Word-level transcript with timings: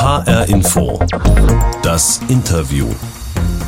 HR 0.00 0.48
Info. 0.48 0.96
Das 1.82 2.20
Interview. 2.28 2.86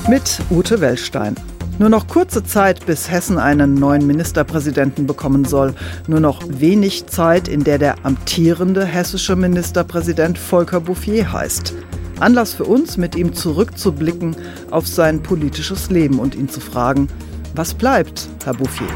Mit 0.08 0.38
Ute 0.48 0.80
Wellstein. 0.80 1.34
Nur 1.80 1.88
noch 1.88 2.06
kurze 2.06 2.44
Zeit, 2.44 2.86
bis 2.86 3.10
Hessen 3.10 3.36
einen 3.36 3.74
neuen 3.74 4.06
Ministerpräsidenten 4.06 5.08
bekommen 5.08 5.44
soll. 5.44 5.74
Nur 6.06 6.20
noch 6.20 6.40
wenig 6.46 7.08
Zeit, 7.08 7.48
in 7.48 7.64
der 7.64 7.78
der 7.78 8.06
amtierende 8.06 8.84
hessische 8.84 9.34
Ministerpräsident 9.34 10.38
Volker 10.38 10.80
Bouffier 10.80 11.32
heißt. 11.32 11.74
Anlass 12.20 12.54
für 12.54 12.64
uns, 12.64 12.96
mit 12.96 13.16
ihm 13.16 13.34
zurückzublicken 13.34 14.36
auf 14.70 14.86
sein 14.86 15.24
politisches 15.24 15.90
Leben 15.90 16.20
und 16.20 16.36
ihn 16.36 16.48
zu 16.48 16.60
fragen, 16.60 17.08
was 17.56 17.74
bleibt, 17.74 18.28
Herr 18.44 18.54
Bouffier? 18.54 18.86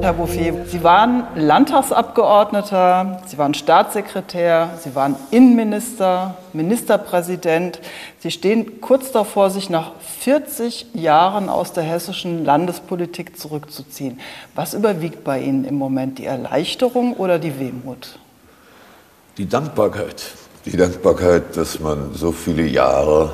Herr 0.00 0.12
Bouffier, 0.12 0.64
Sie 0.66 0.84
waren 0.84 1.24
Landtagsabgeordneter, 1.34 3.20
Sie 3.26 3.36
waren 3.36 3.52
Staatssekretär, 3.54 4.70
Sie 4.82 4.94
waren 4.94 5.16
Innenminister, 5.32 6.36
Ministerpräsident. 6.52 7.80
Sie 8.20 8.30
stehen 8.30 8.80
kurz 8.80 9.10
davor, 9.10 9.50
sich 9.50 9.70
nach 9.70 9.92
40 10.20 10.86
Jahren 10.94 11.48
aus 11.48 11.72
der 11.72 11.82
hessischen 11.82 12.44
Landespolitik 12.44 13.36
zurückzuziehen. 13.38 14.20
Was 14.54 14.72
überwiegt 14.72 15.24
bei 15.24 15.40
Ihnen 15.40 15.64
im 15.64 15.74
Moment, 15.74 16.18
die 16.18 16.26
Erleichterung 16.26 17.14
oder 17.14 17.38
die 17.38 17.58
Wehmut? 17.58 18.18
Die 19.36 19.48
Dankbarkeit. 19.48 20.24
Die 20.64 20.76
Dankbarkeit, 20.76 21.56
dass 21.56 21.80
man 21.80 22.14
so 22.14 22.30
viele 22.30 22.62
Jahre 22.62 23.32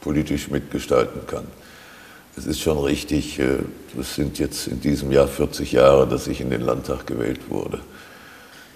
politisch 0.00 0.48
mitgestalten 0.48 1.26
kann. 1.26 1.46
Es 2.36 2.46
ist 2.46 2.60
schon 2.60 2.78
richtig, 2.78 3.38
es 3.38 3.48
äh, 3.96 4.02
sind 4.02 4.38
jetzt 4.38 4.66
in 4.66 4.80
diesem 4.80 5.12
Jahr 5.12 5.28
40 5.28 5.70
Jahre, 5.72 6.08
dass 6.08 6.26
ich 6.26 6.40
in 6.40 6.50
den 6.50 6.62
Landtag 6.62 7.06
gewählt 7.06 7.48
wurde. 7.48 7.78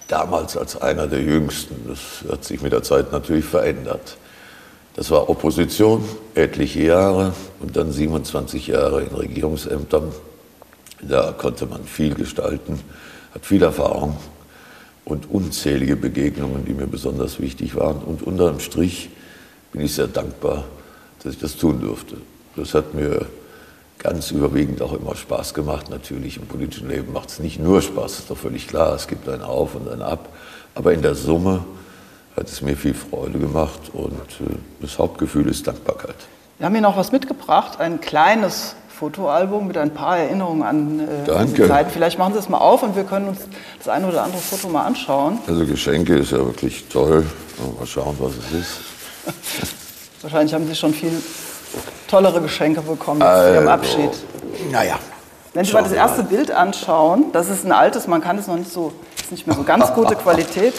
Damals 0.07 0.55
als 0.55 0.81
einer 0.81 1.07
der 1.07 1.21
Jüngsten. 1.21 1.75
Das 1.87 2.31
hat 2.31 2.43
sich 2.45 2.61
mit 2.61 2.71
der 2.71 2.83
Zeit 2.83 3.11
natürlich 3.11 3.45
verändert. 3.45 4.17
Das 4.95 5.11
war 5.11 5.29
Opposition, 5.29 6.03
etliche 6.35 6.83
Jahre 6.83 7.33
und 7.59 7.75
dann 7.75 7.91
27 7.91 8.67
Jahre 8.67 9.01
in 9.03 9.13
Regierungsämtern. 9.13 10.11
Da 11.01 11.33
konnte 11.33 11.65
man 11.65 11.83
viel 11.83 12.15
gestalten, 12.15 12.79
hat 13.33 13.45
viel 13.45 13.63
Erfahrung 13.63 14.17
und 15.05 15.29
unzählige 15.29 15.95
Begegnungen, 15.95 16.65
die 16.65 16.73
mir 16.73 16.87
besonders 16.87 17.39
wichtig 17.39 17.75
waren. 17.75 17.99
Und 17.99 18.23
unterm 18.23 18.59
Strich 18.59 19.09
bin 19.71 19.81
ich 19.81 19.93
sehr 19.93 20.07
dankbar, 20.07 20.63
dass 21.21 21.33
ich 21.33 21.39
das 21.39 21.55
tun 21.57 21.81
durfte. 21.81 22.17
Das 22.55 22.73
hat 22.73 22.93
mir 22.93 23.27
ganz 23.99 24.31
überwiegend 24.31 24.81
auch 24.81 24.93
immer 24.93 25.15
Spaß 25.15 25.53
gemacht. 25.53 25.89
Natürlich 25.89 26.37
im 26.37 26.47
politischen 26.47 26.89
Leben 26.89 27.13
macht 27.13 27.29
es 27.29 27.39
nicht 27.39 27.59
nur 27.59 27.81
Spaß, 27.81 28.19
ist 28.19 28.29
doch 28.29 28.37
völlig 28.37 28.67
klar. 28.67 28.95
Es 28.95 29.07
gibt 29.07 29.29
ein 29.29 29.41
Auf 29.41 29.75
und 29.75 29.89
ein 29.89 30.01
Ab. 30.01 30.29
Aber 30.73 30.93
in 30.93 31.01
der 31.01 31.15
Summe 31.15 31.65
hat 32.35 32.47
es 32.47 32.61
mir 32.61 32.75
viel 32.77 32.93
Freude 32.93 33.37
gemacht 33.37 33.91
und 33.93 34.13
äh, 34.13 34.55
das 34.81 34.97
Hauptgefühl 34.97 35.47
ist 35.47 35.67
Dankbarkeit. 35.67 36.15
Wir 36.57 36.65
haben 36.65 36.73
hier 36.73 36.81
noch 36.81 36.97
was 36.97 37.11
mitgebracht, 37.11 37.79
ein 37.79 37.99
kleines 37.99 38.75
Fotoalbum 38.89 39.67
mit 39.67 39.77
ein 39.77 39.93
paar 39.93 40.17
Erinnerungen 40.17 40.63
an 40.63 40.99
äh, 40.99 41.45
die 41.45 41.67
Zeit. 41.67 41.91
Vielleicht 41.91 42.17
machen 42.19 42.33
Sie 42.33 42.39
es 42.39 42.49
mal 42.49 42.57
auf 42.57 42.83
und 42.83 42.95
wir 42.95 43.03
können 43.03 43.29
uns 43.29 43.39
das 43.77 43.89
eine 43.89 44.07
oder 44.07 44.23
andere 44.23 44.41
Foto 44.41 44.69
mal 44.69 44.85
anschauen. 44.85 45.39
Also 45.47 45.65
Geschenke 45.65 46.17
ist 46.17 46.31
ja 46.31 46.37
wirklich 46.37 46.85
toll. 46.89 47.25
Mal 47.77 47.85
schauen, 47.85 48.15
was 48.19 48.33
es 48.33 48.59
ist. 48.59 48.79
Wahrscheinlich 50.21 50.53
haben 50.53 50.67
Sie 50.67 50.75
schon 50.75 50.93
viel 50.93 51.11
tollere 52.07 52.41
Geschenke 52.41 52.81
bekommen 52.81 53.21
also, 53.21 53.47
zu 53.47 53.53
Ihrem 53.55 53.67
Abschied. 53.67 54.11
Naja. 54.71 54.99
Wenn 55.53 55.65
Sie 55.65 55.73
mal 55.73 55.83
das 55.83 55.91
erste 55.91 56.23
Bild 56.23 56.51
anschauen, 56.51 57.25
das 57.33 57.49
ist 57.49 57.65
ein 57.65 57.71
altes, 57.71 58.07
man 58.07 58.21
kann 58.21 58.37
es 58.37 58.47
noch 58.47 58.57
nicht 58.57 58.71
so, 58.71 58.93
ist 59.19 59.31
nicht 59.31 59.47
mehr 59.47 59.55
so 59.55 59.63
ganz 59.63 59.93
gute 59.93 60.15
Qualität. 60.23 60.73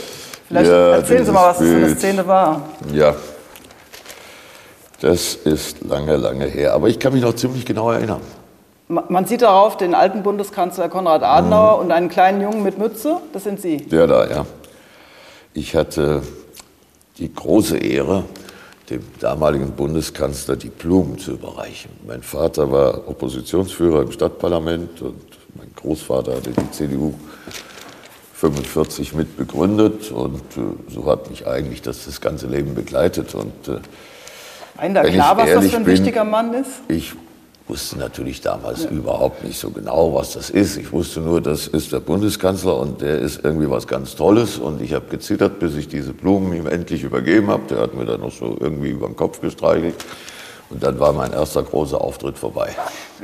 Vielleicht 0.49 0.71
ja, 0.71 0.93
erzählen 0.95 1.25
Sie 1.25 1.33
mal, 1.33 1.51
was 1.51 1.59
das 1.59 1.67
für 1.67 1.77
eine 1.77 1.97
Szene 1.97 2.27
war. 2.27 2.63
Ja, 2.93 3.15
das 5.01 5.35
ist 5.35 5.83
lange, 5.83 6.17
lange 6.17 6.45
her. 6.45 6.75
Aber 6.75 6.89
ich 6.89 6.99
kann 6.99 7.13
mich 7.13 7.23
noch 7.23 7.35
ziemlich 7.35 7.65
genau 7.65 7.91
erinnern. 7.91 8.21
Man 8.89 9.25
sieht 9.25 9.43
darauf 9.43 9.77
den 9.77 9.95
alten 9.95 10.23
Bundeskanzler 10.23 10.89
Konrad 10.89 11.23
Adenauer 11.23 11.77
mhm. 11.77 11.85
und 11.85 11.93
einen 11.93 12.09
kleinen 12.09 12.41
Jungen 12.41 12.63
mit 12.63 12.79
Mütze. 12.79 13.19
Das 13.33 13.45
sind 13.45 13.61
Sie. 13.61 13.79
Der 13.79 14.07
da, 14.07 14.29
ja. 14.29 14.47
Ich 15.55 15.75
hatte 15.75 16.23
die 17.19 17.33
große 17.33 17.79
Ehre, 17.79 18.25
dem 18.91 19.03
damaligen 19.21 19.73
Bundeskanzler 19.73 20.57
die 20.57 20.69
Blumen 20.69 21.19
zu 21.19 21.33
überreichen. 21.33 21.91
Mein 22.07 22.23
Vater 22.23 22.71
war 22.71 23.09
Oppositionsführer 23.09 24.03
im 24.03 24.13
Stadtparlament 24.13 25.01
und 25.03 25.23
mein 25.55 25.71
Großvater 25.77 26.37
hatte 26.37 26.51
die 26.51 26.71
CDU 26.71 27.15
45 28.35 29.15
mit 29.15 29.37
begründet 29.37 30.11
und 30.11 30.41
äh, 30.57 30.93
so 30.93 31.07
hat 31.07 31.31
mich 31.31 31.47
eigentlich 31.47 31.83
das, 31.83 32.07
das 32.07 32.21
ganze 32.21 32.47
Leben 32.47 32.75
begleitet. 32.75 33.35
Und, 33.35 33.69
äh, 33.69 34.85
Ihnen 34.85 34.95
da 34.95 35.03
klar, 35.03 35.37
was 35.37 35.53
das 35.53 35.67
für 35.67 35.77
ein 35.77 35.85
bin, 35.85 35.93
wichtiger 35.93 36.25
Mann 36.25 36.55
ist? 36.55 36.81
Ich 36.89 37.13
wusste 37.71 37.99
natürlich 37.99 38.41
damals 38.41 38.85
ja. 38.85 38.91
überhaupt 38.91 39.45
nicht 39.45 39.59
so 39.59 39.71
genau, 39.71 40.13
was 40.13 40.33
das 40.33 40.51
ist. 40.51 40.77
Ich 40.77 40.93
wusste 40.93 41.21
nur, 41.21 41.41
das 41.41 41.69
ist 41.69 41.93
der 41.93 42.01
Bundeskanzler 42.01 42.77
und 42.77 43.01
der 43.01 43.19
ist 43.21 43.45
irgendwie 43.45 43.71
was 43.71 43.87
ganz 43.87 44.17
Tolles. 44.17 44.59
Und 44.59 44.83
ich 44.83 44.93
habe 44.93 45.07
gezittert, 45.07 45.61
bis 45.61 45.77
ich 45.77 45.87
diese 45.87 46.13
Blumen 46.13 46.53
ihm 46.53 46.67
endlich 46.67 47.05
übergeben 47.05 47.49
habe. 47.49 47.63
Der 47.71 47.79
hat 47.79 47.95
mir 47.95 48.05
dann 48.05 48.21
noch 48.21 48.33
so 48.33 48.57
irgendwie 48.59 48.91
über 48.91 49.07
den 49.07 49.15
Kopf 49.15 49.41
gestreichelt. 49.41 49.95
Und 50.69 50.83
dann 50.83 51.01
war 51.01 51.13
mein 51.13 51.33
erster 51.33 51.63
großer 51.63 52.01
Auftritt 52.01 52.39
vorbei. 52.39 52.71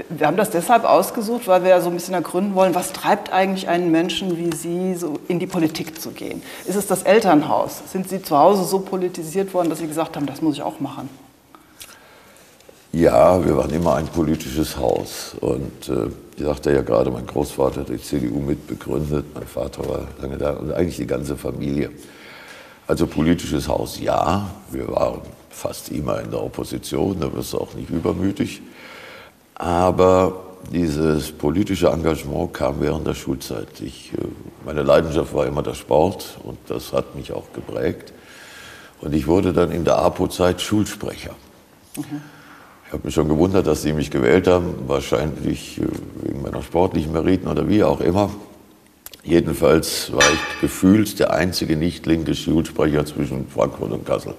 Wir 0.08 0.26
haben 0.26 0.36
das 0.36 0.50
deshalb 0.50 0.84
ausgesucht, 0.84 1.46
weil 1.46 1.62
wir 1.62 1.70
ja 1.70 1.80
so 1.80 1.90
ein 1.90 1.94
bisschen 1.94 2.14
ergründen 2.14 2.54
wollen, 2.54 2.74
was 2.74 2.92
treibt 2.92 3.32
eigentlich 3.32 3.68
einen 3.68 3.90
Menschen 3.92 4.36
wie 4.36 4.54
Sie, 4.56 4.94
so 4.96 5.18
in 5.28 5.38
die 5.38 5.46
Politik 5.46 6.00
zu 6.00 6.10
gehen? 6.10 6.42
Ist 6.66 6.76
es 6.76 6.86
das 6.86 7.02
Elternhaus? 7.04 7.82
Sind 7.92 8.08
Sie 8.08 8.20
zu 8.22 8.36
Hause 8.36 8.64
so 8.64 8.80
politisiert 8.80 9.54
worden, 9.54 9.70
dass 9.70 9.78
Sie 9.78 9.86
gesagt 9.86 10.16
haben, 10.16 10.26
das 10.26 10.42
muss 10.42 10.54
ich 10.54 10.62
auch 10.62 10.80
machen? 10.80 11.08
Ja, 12.96 13.44
wir 13.44 13.54
waren 13.58 13.68
immer 13.72 13.96
ein 13.96 14.06
politisches 14.06 14.78
Haus. 14.78 15.36
Und 15.42 15.86
äh, 15.90 16.08
ich 16.34 16.42
sagte 16.42 16.72
ja 16.72 16.80
gerade, 16.80 17.10
mein 17.10 17.26
Großvater 17.26 17.80
hat 17.80 17.90
die 17.90 18.00
CDU 18.00 18.40
mitbegründet, 18.40 19.26
mein 19.34 19.46
Vater 19.46 19.86
war 19.86 20.08
lange 20.18 20.38
da 20.38 20.52
und 20.52 20.72
eigentlich 20.72 20.96
die 20.96 21.06
ganze 21.06 21.36
Familie. 21.36 21.90
Also 22.86 23.06
politisches 23.06 23.68
Haus, 23.68 24.00
ja. 24.00 24.48
Wir 24.70 24.88
waren 24.88 25.20
fast 25.50 25.90
immer 25.90 26.22
in 26.22 26.30
der 26.30 26.42
Opposition, 26.42 27.20
da 27.20 27.30
wirst 27.34 27.52
du 27.52 27.58
auch 27.58 27.74
nicht 27.74 27.90
übermütig. 27.90 28.62
Aber 29.56 30.44
dieses 30.72 31.32
politische 31.32 31.88
Engagement 31.88 32.54
kam 32.54 32.80
während 32.80 33.06
der 33.06 33.14
Schulzeit. 33.14 33.78
Ich, 33.82 34.14
äh, 34.14 34.24
meine 34.64 34.82
Leidenschaft 34.82 35.34
war 35.34 35.44
immer 35.44 35.62
der 35.62 35.74
Sport 35.74 36.38
und 36.44 36.56
das 36.68 36.94
hat 36.94 37.14
mich 37.14 37.30
auch 37.30 37.52
geprägt. 37.52 38.14
Und 39.02 39.12
ich 39.14 39.26
wurde 39.26 39.52
dann 39.52 39.70
in 39.70 39.84
der 39.84 39.98
APO-Zeit 39.98 40.62
Schulsprecher. 40.62 41.34
Mhm. 41.94 42.22
Ich 42.86 42.92
habe 42.92 43.04
mich 43.04 43.14
schon 43.14 43.28
gewundert, 43.28 43.66
dass 43.66 43.82
Sie 43.82 43.92
mich 43.92 44.12
gewählt 44.12 44.46
haben, 44.46 44.74
wahrscheinlich 44.86 45.80
äh, 45.80 45.86
wegen 46.22 46.42
meiner 46.42 46.62
sportlichen 46.62 47.12
Meriten 47.12 47.48
oder 47.48 47.68
wie 47.68 47.82
auch 47.82 48.00
immer. 48.00 48.30
Jedenfalls 49.24 50.12
war 50.12 50.22
ich 50.22 50.60
gefühlt 50.60 51.18
der 51.18 51.32
einzige 51.32 51.76
nicht 51.76 52.06
linke 52.06 52.36
Schulsprecher 52.36 53.04
zwischen 53.04 53.48
Frankfurt 53.48 53.90
und 53.90 54.06
Kassel. 54.06 54.34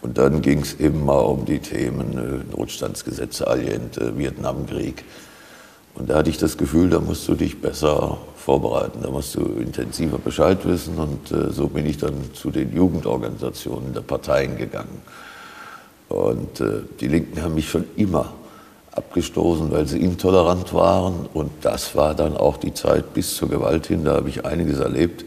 Und 0.00 0.16
dann 0.16 0.40
ging 0.40 0.60
es 0.60 0.72
immer 0.72 1.26
um 1.26 1.44
die 1.44 1.58
Themen 1.58 2.16
äh, 2.16 2.56
Notstandsgesetze, 2.56 3.46
Allende, 3.46 4.16
Vietnamkrieg. 4.16 5.04
Und 5.94 6.08
da 6.08 6.16
hatte 6.16 6.30
ich 6.30 6.38
das 6.38 6.56
Gefühl, 6.56 6.88
da 6.88 7.00
musst 7.00 7.28
du 7.28 7.34
dich 7.34 7.60
besser 7.60 8.16
vorbereiten, 8.34 9.00
da 9.02 9.10
musst 9.10 9.34
du 9.34 9.42
intensiver 9.60 10.16
Bescheid 10.16 10.64
wissen. 10.64 10.96
Und 10.96 11.30
äh, 11.30 11.52
so 11.52 11.68
bin 11.68 11.84
ich 11.84 11.98
dann 11.98 12.14
zu 12.32 12.50
den 12.50 12.74
Jugendorganisationen 12.74 13.92
der 13.92 14.00
Parteien 14.00 14.56
gegangen. 14.56 15.02
Und 16.12 16.60
äh, 16.60 16.82
die 17.00 17.08
Linken 17.08 17.42
haben 17.42 17.54
mich 17.54 17.70
schon 17.70 17.86
immer 17.96 18.34
abgestoßen, 18.92 19.70
weil 19.70 19.86
sie 19.86 19.98
intolerant 19.98 20.74
waren. 20.74 21.26
Und 21.32 21.50
das 21.62 21.96
war 21.96 22.14
dann 22.14 22.36
auch 22.36 22.58
die 22.58 22.74
Zeit 22.74 23.14
bis 23.14 23.34
zur 23.34 23.48
Gewalt 23.48 23.86
hin. 23.86 24.04
Da 24.04 24.16
habe 24.16 24.28
ich 24.28 24.44
einiges 24.44 24.78
erlebt. 24.78 25.24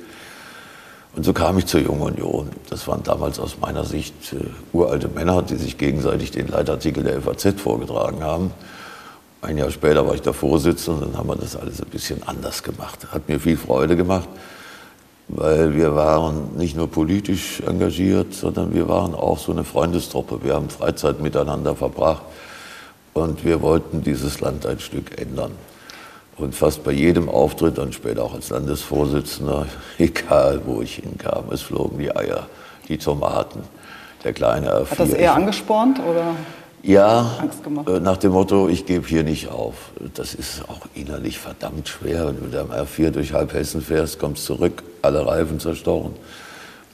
Und 1.16 1.24
so 1.24 1.34
kam 1.34 1.58
ich 1.58 1.66
zur 1.66 1.80
Jungen 1.80 2.02
Union. 2.02 2.50
Das 2.70 2.88
waren 2.88 3.02
damals 3.02 3.40
aus 3.40 3.58
meiner 3.60 3.84
Sicht 3.84 4.34
äh, 4.34 4.38
uralte 4.74 5.08
Männer, 5.08 5.42
die 5.42 5.56
sich 5.56 5.80
gegenseitig 5.80 6.30
den 6.30 6.50
Leitartikel 6.50 7.04
der 7.04 7.20
FAZ 7.22 7.60
vorgetragen 7.60 8.24
haben. 8.24 8.52
Ein 9.42 9.58
Jahr 9.58 9.72
später 9.72 10.06
war 10.06 10.14
ich 10.14 10.22
der 10.22 10.34
Vorsitzende 10.34 11.06
und 11.06 11.14
dann 11.14 11.20
haben 11.20 11.30
wir 11.30 11.36
das 11.36 11.56
alles 11.56 11.82
ein 11.82 11.90
bisschen 11.90 12.22
anders 12.28 12.62
gemacht. 12.62 13.08
Hat 13.12 13.28
mir 13.28 13.40
viel 13.40 13.58
Freude 13.58 13.96
gemacht 13.96 14.30
weil 15.28 15.76
wir 15.76 15.96
waren 15.96 16.56
nicht 16.58 16.78
nur 16.78 16.90
politisch 16.90 17.62
engagiert, 17.62 18.34
sondern 18.34 18.74
wir 18.74 18.88
waren 18.88 19.16
auch 19.16 19.40
so 19.40 19.52
eine 19.52 19.64
Freundestruppe. 19.64 20.44
Wir 20.44 20.54
haben 20.54 20.70
Freizeit 20.70 21.20
miteinander 21.20 21.76
verbracht 21.76 22.24
und 23.14 23.44
wir 23.44 23.62
wollten 23.62 24.04
dieses 24.04 24.40
Land 24.42 24.66
ein 24.66 24.80
Stück 24.80 25.20
ändern. 25.20 25.52
Und 26.38 26.54
fast 26.54 26.84
bei 26.84 26.92
jedem 26.92 27.30
Auftritt, 27.30 27.78
dann 27.78 27.94
später 27.94 28.24
auch 28.24 28.34
als 28.34 28.50
Landesvorsitzender, 28.50 29.68
egal 29.98 30.62
wo 30.66 30.82
ich 30.82 30.96
hinkam, 30.96 31.46
es 31.52 31.62
flogen 31.62 31.98
die 31.98 32.14
Eier, 32.16 32.48
die 32.88 32.98
Tomaten, 32.98 33.62
der 34.24 34.34
kleine 34.34 34.72
R4. 34.72 34.92
Hat 34.92 35.00
das 35.00 35.14
eher 35.14 35.34
angespornt 35.34 36.00
oder? 36.00 36.36
Ja, 36.86 37.40
äh, 37.88 38.00
nach 38.00 38.18
dem 38.18 38.34
Motto, 38.34 38.70
ich 38.70 38.86
gebe 38.86 39.08
hier 39.08 39.24
nicht 39.24 39.50
auf. 39.50 39.74
Das 40.14 40.36
ist 40.36 40.62
auch 40.70 40.82
innerlich 40.94 41.40
verdammt 41.40 41.88
schwer. 41.88 42.28
Wenn 42.28 42.36
du 42.38 42.44
mit 42.44 42.56
am 42.56 42.70
R4 42.70 43.10
durch 43.10 43.34
halb 43.34 43.54
Hessen 43.54 43.82
fährst, 43.82 44.20
kommst 44.20 44.46
zurück, 44.46 44.84
alle 45.02 45.26
Reifen 45.26 45.60
zerstochen. 45.60 46.14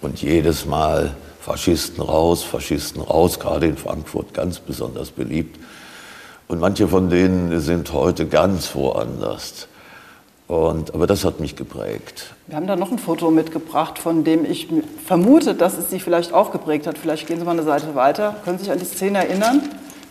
Und 0.01 0.21
jedes 0.21 0.65
Mal 0.65 1.13
Faschisten 1.41 2.01
raus, 2.01 2.41
Faschisten 2.41 3.01
raus, 3.01 3.38
gerade 3.38 3.65
in 3.65 3.75
Frankfurt 3.75 4.33
ganz 4.33 4.59
besonders 4.59 5.11
beliebt. 5.11 5.59
Und 6.47 6.61
manche 6.61 6.88
von 6.88 7.09
denen 7.09 7.59
sind 7.59 7.91
heute 7.91 8.27
ganz 8.27 8.73
woanders. 8.75 9.67
Und, 10.47 10.93
aber 10.93 11.05
das 11.05 11.25
hat 11.25 11.41
mich 11.41 11.57
geprägt. 11.57 12.33
Wir 12.47 12.55
haben 12.55 12.67
da 12.67 12.77
noch 12.77 12.91
ein 12.91 12.99
Foto 12.99 13.29
mitgebracht, 13.29 13.99
von 13.99 14.23
dem 14.23 14.45
ich 14.45 14.69
vermute, 15.05 15.53
dass 15.53 15.77
es 15.77 15.89
Sie 15.89 15.99
vielleicht 15.99 16.31
auch 16.31 16.53
geprägt 16.53 16.88
hat. 16.88 16.97
Vielleicht 16.97 17.27
gehen 17.27 17.39
Sie 17.39 17.45
mal 17.45 17.51
eine 17.51 17.63
Seite 17.63 17.93
weiter. 17.95 18.38
Können 18.45 18.57
Sie 18.57 18.65
sich 18.65 18.73
an 18.73 18.79
die 18.79 18.85
Szene 18.85 19.27
erinnern? 19.27 19.61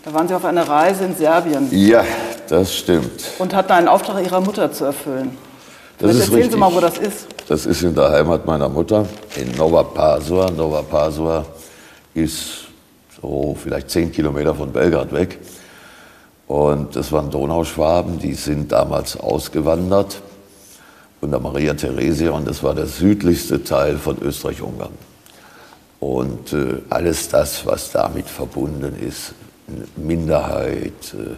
Da 0.04 0.14
waren 0.14 0.26
Sie 0.26 0.34
auf 0.34 0.44
einer 0.44 0.66
Reise 0.66 1.04
in 1.04 1.14
Serbien. 1.14 1.68
Ja, 1.70 2.04
das 2.48 2.74
stimmt. 2.74 3.22
Und 3.38 3.54
hatten 3.54 3.72
einen 3.72 3.88
Auftrag 3.88 4.24
Ihrer 4.24 4.40
Mutter 4.40 4.72
zu 4.72 4.86
erfüllen. 4.86 5.36
Das 5.98 6.12
ist 6.12 6.20
erzählen 6.20 6.34
richtig. 6.36 6.52
Sie 6.52 6.58
mal, 6.58 6.74
wo 6.74 6.80
das 6.80 6.96
ist. 6.98 7.26
Das 7.48 7.66
ist 7.66 7.82
in 7.82 7.94
der 7.94 8.10
Heimat 8.10 8.46
meiner 8.46 8.68
Mutter, 8.68 9.06
in 9.36 9.54
Nova 9.56 9.82
Pasua. 9.82 10.50
Nova 10.50 10.82
Pasua 10.82 11.44
ist 12.14 12.68
so 13.20 13.56
vielleicht 13.62 13.90
zehn 13.90 14.10
Kilometer 14.10 14.54
von 14.54 14.72
Belgrad 14.72 15.12
weg. 15.12 15.38
Und 16.46 16.96
das 16.96 17.12
waren 17.12 17.30
Donauschwaben, 17.30 18.18
die 18.18 18.34
sind 18.34 18.72
damals 18.72 19.16
ausgewandert 19.18 20.20
unter 21.20 21.38
Maria 21.38 21.74
Theresia 21.74 22.30
und 22.30 22.48
das 22.48 22.62
war 22.62 22.74
der 22.74 22.86
südlichste 22.86 23.62
Teil 23.62 23.98
von 23.98 24.16
Österreich-Ungarn. 24.22 24.92
Und 26.00 26.52
äh, 26.54 26.80
alles 26.88 27.28
das, 27.28 27.66
was 27.66 27.92
damit 27.92 28.26
verbunden 28.26 28.96
ist, 29.06 29.34
Minderheit, 29.96 31.14
äh, 31.14 31.36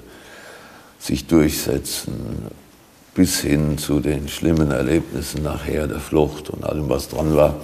sich 0.98 1.26
durchsetzen, 1.26 2.46
bis 3.14 3.40
hin 3.40 3.76
zu 3.78 4.00
den 4.00 4.28
schlimmen 4.28 4.70
Erlebnissen 4.70 5.42
nachher 5.42 5.86
der 5.86 6.00
Flucht 6.00 6.48
und 6.50 6.64
allem, 6.64 6.88
was 6.88 7.08
dran 7.08 7.36
war, 7.36 7.56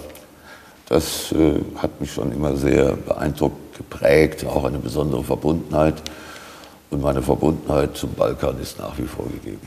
das 0.89 1.33
äh, 1.33 1.61
hat 1.77 2.01
mich 2.01 2.13
schon 2.13 2.33
immer 2.33 2.57
sehr 2.57 2.97
beeindruckt, 2.97 3.77
geprägt, 3.77 4.45
auch 4.47 4.65
eine 4.65 4.79
besondere 4.79 5.23
Verbundenheit. 5.23 6.03
Und 6.91 7.03
meine 7.03 7.21
Verbundenheit 7.23 7.97
zum 7.97 8.15
Balkan 8.15 8.59
ist 8.61 8.79
nach 8.79 8.97
wie 8.99 9.05
vor 9.05 9.27
gegeben. 9.27 9.61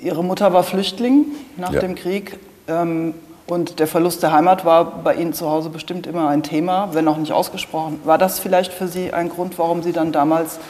Ihre 0.00 0.24
Mutter 0.24 0.52
war 0.54 0.62
Flüchtling 0.62 1.26
nach 1.58 1.72
Ja. 1.72 1.80
dem 1.80 1.94
Krieg. 1.94 2.38
Ähm, 2.66 3.14
und 3.50 3.80
der 3.80 3.88
Verlust 3.88 4.22
der 4.22 4.32
Heimat 4.32 4.64
war 4.64 5.02
bei 5.02 5.14
Ihnen 5.16 5.32
zu 5.32 5.50
Hause 5.50 5.70
bestimmt 5.70 6.06
immer 6.06 6.28
ein 6.28 6.44
Thema, 6.44 6.90
wenn 6.92 7.08
auch 7.08 7.16
nicht 7.16 7.32
ausgesprochen. 7.32 8.00
War 8.04 8.16
das 8.16 8.38
vielleicht 8.38 8.72
für 8.72 8.86
Sie 8.86 9.12
ein 9.12 9.28
Grund, 9.28 9.58
warum 9.58 9.82
Sie 9.82 9.92
dann 9.92 10.12
damals 10.12 10.60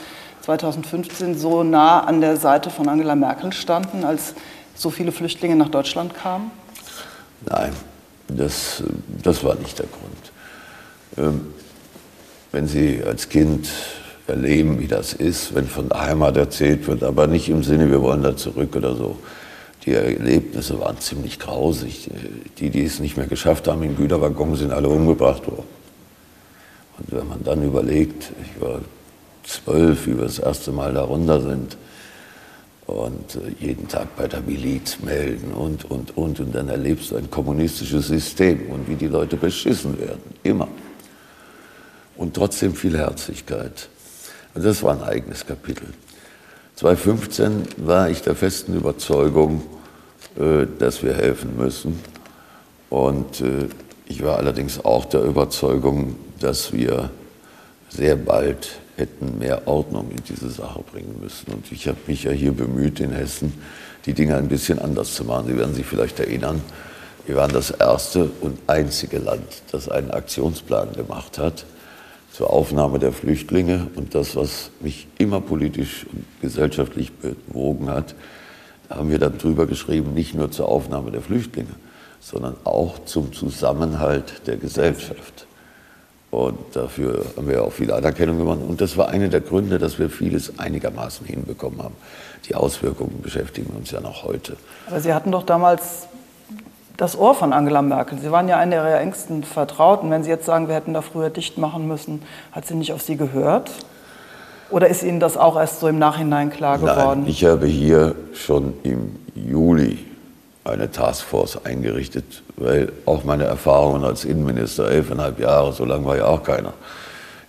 2015 0.43 1.39
so 1.39 1.63
nah 1.63 2.01
an 2.01 2.23
der 2.23 2.39
Seite 2.39 2.71
von 2.71 2.89
Angela 2.89 3.15
Merkel 3.15 3.53
standen, 3.53 4.05
als 4.05 4.35
so 4.75 4.89
viele 4.89 5.13
Flüchtlinge 5.13 5.57
nach 5.57 5.69
Deutschland 5.69 6.15
kamen? 6.15 6.51
Nein, 7.47 7.73
das, 8.29 8.83
das 9.23 9.45
war 9.45 9.57
nicht 9.57 9.79
der 9.79 9.87
Grund. 9.87 11.29
Ähm, 11.29 11.55
wenn 12.51 12.67
Sie 12.67 13.03
als 13.07 13.29
Kind 13.29 13.69
erleben, 14.27 14.81
wie 14.81 14.89
das 14.89 15.13
ist, 15.13 15.55
wenn 15.55 15.67
von 15.67 15.91
der 15.91 16.01
Heimat 16.01 16.39
erzählt 16.39 16.87
wird, 16.87 17.03
aber 17.03 17.27
nicht 17.27 17.51
im 17.51 17.63
Sinne, 17.63 17.91
wir 17.91 18.01
wollen 18.01 18.23
da 18.23 18.37
zurück 18.37 18.75
oder 18.75 18.95
so. 18.95 19.19
Die 19.87 19.93
Erlebnisse 19.93 20.79
waren 20.79 20.99
ziemlich 20.99 21.39
grausig. 21.39 22.11
Die, 22.59 22.71
die 22.71 22.85
es 22.85 23.01
nicht 23.01 23.17
mehr 23.17 23.27
geschafft 23.27 23.69
haben 23.69 23.83
in 23.83 23.97
Güterwaggon, 23.97 24.57
sind 24.57 24.73
alle 24.73 24.89
umgebracht 24.89 25.47
worden. 25.47 25.69
Und 26.99 27.13
wenn 27.13 27.29
man 27.29 27.43
dann 27.43 27.63
überlegt, 27.63 28.31
ich 28.45 28.61
war 28.61 28.81
zwölf, 29.45 30.07
wie 30.07 30.17
wir 30.17 30.25
das 30.25 30.39
erste 30.39 30.71
Mal 30.71 30.93
da 30.93 31.03
runter 31.03 31.41
sind, 31.41 31.77
und 32.91 33.37
äh, 33.37 33.65
jeden 33.65 33.89
Tag 33.89 34.17
bei 34.17 34.27
der 34.27 34.41
Miliz 34.41 34.99
melden 35.01 35.53
und, 35.53 35.85
und, 35.91 36.17
und. 36.17 36.41
Und 36.41 36.55
dann 36.55 36.69
erlebst 36.69 37.11
du 37.11 37.17
ein 37.17 37.31
kommunistisches 37.31 38.09
System 38.09 38.69
und 38.71 38.89
wie 38.89 38.97
die 38.97 39.07
Leute 39.07 39.37
beschissen 39.37 39.99
werden. 39.99 40.23
Immer. 40.43 40.69
Und 42.17 42.35
trotzdem 42.35 42.75
viel 42.75 42.99
Herzlichkeit. 42.99 43.89
Und 44.55 44.65
das 44.65 44.83
war 44.83 44.95
ein 44.95 45.03
eigenes 45.03 45.47
Kapitel. 45.47 45.87
2015 46.81 47.67
war 47.77 48.09
ich 48.09 48.23
der 48.23 48.35
festen 48.35 48.75
Überzeugung, 48.75 49.61
äh, 50.39 50.67
dass 50.79 51.03
wir 51.03 51.13
helfen 51.13 51.59
müssen. 51.59 52.01
Und 52.89 53.43
äh, 53.43 53.69
ich 54.07 54.25
war 54.25 54.39
allerdings 54.39 54.83
auch 54.83 55.05
der 55.05 55.21
Überzeugung, 55.25 56.17
dass 56.39 56.73
wir 56.73 57.11
sehr 57.91 58.17
bald 58.17 58.79
hätten 58.97 59.39
mehr 59.39 59.69
Ordnung 59.69 60.11
in 60.11 60.25
diese 60.27 60.49
Sache 60.49 60.83
bringen 60.91 61.21
müssen. 61.23 61.53
Und 61.53 61.71
ich 61.71 61.87
habe 61.87 61.99
mich 62.07 62.23
ja 62.23 62.31
hier 62.31 62.53
bemüht, 62.53 62.99
in 63.01 63.11
Hessen 63.11 63.53
die 64.07 64.15
Dinge 64.15 64.37
ein 64.37 64.49
bisschen 64.49 64.79
anders 64.79 65.15
zu 65.15 65.27
machen. 65.27 65.49
Sie 65.49 65.59
werden 65.59 65.75
sich 65.75 65.85
vielleicht 65.85 66.19
erinnern, 66.19 66.63
wir 67.27 67.37
waren 67.37 67.53
das 67.53 67.73
erste 67.73 68.31
und 68.41 68.59
einzige 68.69 69.19
Land, 69.19 69.45
das 69.71 69.91
einen 69.91 70.11
Aktionsplan 70.11 70.95
gemacht 70.95 71.37
hat 71.37 71.67
zur 72.41 72.55
Aufnahme 72.55 72.99
der 72.99 73.13
Flüchtlinge. 73.13 73.89
Und 73.97 74.15
das, 74.15 74.35
was 74.35 74.71
mich 74.81 75.07
immer 75.19 75.43
politisch 75.43 76.07
und 76.11 76.25
gesellschaftlich 76.41 77.13
bewogen 77.13 77.91
hat, 77.91 78.15
haben 78.89 79.11
wir 79.11 79.19
dann 79.19 79.37
drüber 79.37 79.67
geschrieben, 79.67 80.15
nicht 80.15 80.35
nur 80.35 80.51
zur 80.51 80.67
Aufnahme 80.67 81.11
der 81.11 81.21
Flüchtlinge, 81.21 81.75
sondern 82.19 82.57
auch 82.65 83.05
zum 83.05 83.35
Zusammenhalt 83.35 84.47
der 84.47 84.57
Gesellschaft. 84.57 85.47
Und 86.31 86.57
dafür 86.73 87.27
haben 87.37 87.47
wir 87.47 87.63
auch 87.63 87.73
viel 87.73 87.93
Anerkennung 87.93 88.39
gewonnen. 88.39 88.63
Und 88.63 88.81
das 88.81 88.97
war 88.97 89.11
einer 89.11 89.29
der 89.29 89.43
Gründe, 89.43 89.79
dass 89.79 89.99
wir 89.99 90.09
vieles 90.09 90.59
einigermaßen 90.59 91.27
hinbekommen 91.27 91.83
haben. 91.83 91.97
Die 92.49 92.55
Auswirkungen 92.55 93.21
beschäftigen 93.21 93.75
uns 93.77 93.91
ja 93.91 94.01
noch 94.01 94.23
heute. 94.23 94.57
Aber 94.87 95.01
Sie 95.01 95.13
hatten 95.13 95.31
doch 95.31 95.43
damals 95.43 96.09
das 97.01 97.17
Ohr 97.17 97.35
von 97.35 97.55
Angela 97.55 97.81
Merkel. 97.81 98.19
Sie 98.19 98.31
waren 98.31 98.47
ja 98.47 98.59
eine 98.59 98.75
ihrer 98.75 99.01
engsten 99.01 99.43
Vertrauten. 99.43 100.11
Wenn 100.11 100.23
Sie 100.23 100.29
jetzt 100.29 100.45
sagen, 100.45 100.69
wir 100.69 100.75
hätten 100.75 100.93
da 100.93 101.01
früher 101.01 101.31
dicht 101.31 101.57
machen 101.57 101.89
müssen, 101.89 102.21
hat 102.53 102.67
sie 102.67 102.75
nicht 102.75 102.93
auf 102.93 103.01
Sie 103.01 103.17
gehört? 103.17 103.71
Oder 104.69 104.89
ist 104.89 105.03
Ihnen 105.03 105.19
das 105.19 105.39
auch 105.39 105.57
erst 105.59 105.81
so 105.81 105.89
im 105.89 105.99
Nachhinein 105.99 106.51
klar 106.51 106.77
geworden? 106.77 107.23
Nein, 107.23 107.31
ich 107.31 107.47
habe 107.47 107.67
hier 107.67 108.15
schon 108.35 108.75
im 108.83 109.17
Juli 109.35 109.99
eine 110.63 110.91
Taskforce 110.91 111.65
eingerichtet, 111.65 112.43
weil 112.57 112.93
auch 113.07 113.25
meine 113.25 113.45
Erfahrungen 113.45 114.05
als 114.05 114.27
Innenminister, 114.27 114.91
elfeinhalb 114.91 115.41
Jahre, 115.41 115.73
so 115.73 115.87
lange 115.87 116.05
war 116.05 116.19
ja 116.19 116.27
auch 116.27 116.43
keiner, 116.43 116.75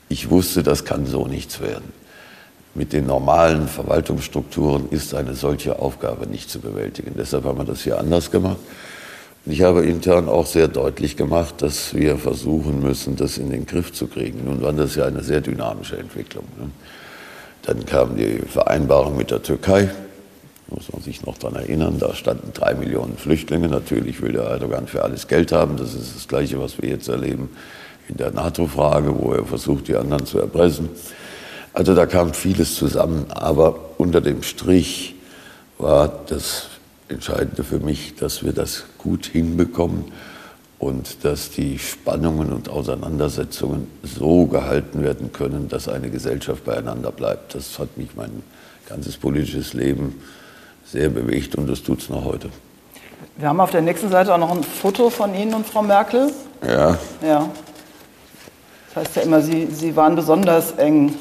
ich 0.08 0.30
wusste, 0.30 0.64
das 0.64 0.86
kann 0.86 1.06
so 1.06 1.28
nichts 1.28 1.60
werden. 1.60 1.92
Mit 2.74 2.94
den 2.94 3.06
normalen 3.06 3.68
Verwaltungsstrukturen 3.68 4.88
ist 4.92 5.14
eine 5.14 5.34
solche 5.34 5.78
Aufgabe 5.78 6.26
nicht 6.26 6.50
zu 6.50 6.62
bewältigen. 6.62 7.16
Deshalb 7.18 7.44
haben 7.44 7.58
wir 7.58 7.66
das 7.66 7.82
hier 7.82 8.00
anders 8.00 8.32
gemacht. 8.32 8.58
Ich 9.46 9.64
habe 9.64 9.84
intern 9.86 10.30
auch 10.30 10.46
sehr 10.46 10.68
deutlich 10.68 11.18
gemacht, 11.18 11.64
dass 11.64 11.96
wir 11.96 12.18
versuchen 12.18 12.80
müssen, 12.82 13.16
das 13.16 13.40
in 13.40 13.50
den 13.50 13.66
Griff 13.66 13.92
zu 13.92 14.06
kriegen. 14.06 14.46
Nun 14.46 14.62
war 14.62 14.72
das 14.72 14.96
ja 14.96 15.06
eine 15.06 15.24
sehr 15.24 15.42
dynamische 15.42 15.98
Entwicklung. 15.98 16.46
ne? 16.60 16.70
Dann 17.64 17.86
kam 17.86 18.16
die 18.18 18.40
Vereinbarung 18.40 19.18
mit 19.18 19.32
der 19.32 19.42
Türkei, 19.42 19.90
muss 20.68 20.92
man 20.92 21.02
sich 21.02 21.26
noch 21.26 21.38
daran 21.38 21.58
erinnern, 21.58 21.98
da 22.00 22.14
standen 22.14 22.54
drei 22.54 22.76
Millionen 22.76 23.18
Flüchtlinge. 23.18 23.68
Natürlich 23.68 24.22
will 24.22 24.34
der 24.34 24.44
Erdogan 24.44 24.88
für 24.88 25.04
alles 25.04 25.28
Geld 25.28 25.52
haben. 25.52 25.76
Das 25.76 25.94
ist 25.94 26.16
das 26.16 26.28
Gleiche, 26.28 26.60
was 26.62 26.82
wir 26.82 26.90
jetzt 26.90 27.08
erleben 27.08 27.50
in 28.10 28.18
der 28.18 28.32
NATO-Frage, 28.32 29.20
wo 29.20 29.34
er 29.34 29.46
versucht, 29.46 29.88
die 29.88 29.96
anderen 29.96 30.26
zu 30.26 30.40
erpressen. 30.40 30.90
Also 31.74 31.96
da 31.96 32.06
kam 32.06 32.34
vieles 32.34 32.76
zusammen, 32.76 33.26
aber 33.30 33.76
unter 33.98 34.22
dem 34.22 34.44
Strich 34.44 35.16
war 35.78 36.12
das 36.28 36.71
Entscheidende 37.12 37.64
für 37.64 37.80
mich, 37.80 38.16
dass 38.16 38.44
wir 38.44 38.54
das 38.54 38.86
gut 38.98 39.26
hinbekommen 39.26 40.06
und 40.80 41.24
dass 41.24 41.52
die 41.52 41.78
Spannungen 41.78 42.52
und 42.52 42.70
Auseinandersetzungen 42.70 43.88
so 44.04 44.46
gehalten 44.48 45.04
werden 45.04 45.32
können, 45.32 45.68
dass 45.68 45.88
eine 45.88 46.10
Gesellschaft 46.10 46.66
beieinander 46.66 47.12
bleibt. 47.12 47.54
Das 47.54 47.78
hat 47.78 47.98
mich 47.98 48.16
mein 48.16 48.44
ganzes 48.88 49.18
politisches 49.18 49.74
Leben 49.74 50.22
sehr 50.86 51.10
bewegt 51.10 51.56
und 51.56 51.68
das 51.68 51.84
tut 51.84 52.02
es 52.02 52.10
noch 52.10 52.26
heute. 52.26 52.50
Wir 53.38 53.50
haben 53.50 53.60
auf 53.60 53.72
der 53.72 53.82
nächsten 53.82 54.10
Seite 54.10 54.34
auch 54.34 54.40
noch 54.40 54.52
ein 54.52 54.64
Foto 54.64 55.10
von 55.10 55.36
Ihnen 55.36 55.54
und 55.54 55.68
Frau 55.68 55.84
Merkel. 55.84 56.32
Ja, 56.66 56.98
Ja. 57.22 57.50
Das 58.94 59.06
heißt 59.06 59.16
ja 59.16 59.22
immer, 59.22 59.42
Sie, 59.42 59.68
Sie 59.72 59.96
waren 59.96 60.16
besonders 60.16 60.74
eng 60.74 61.14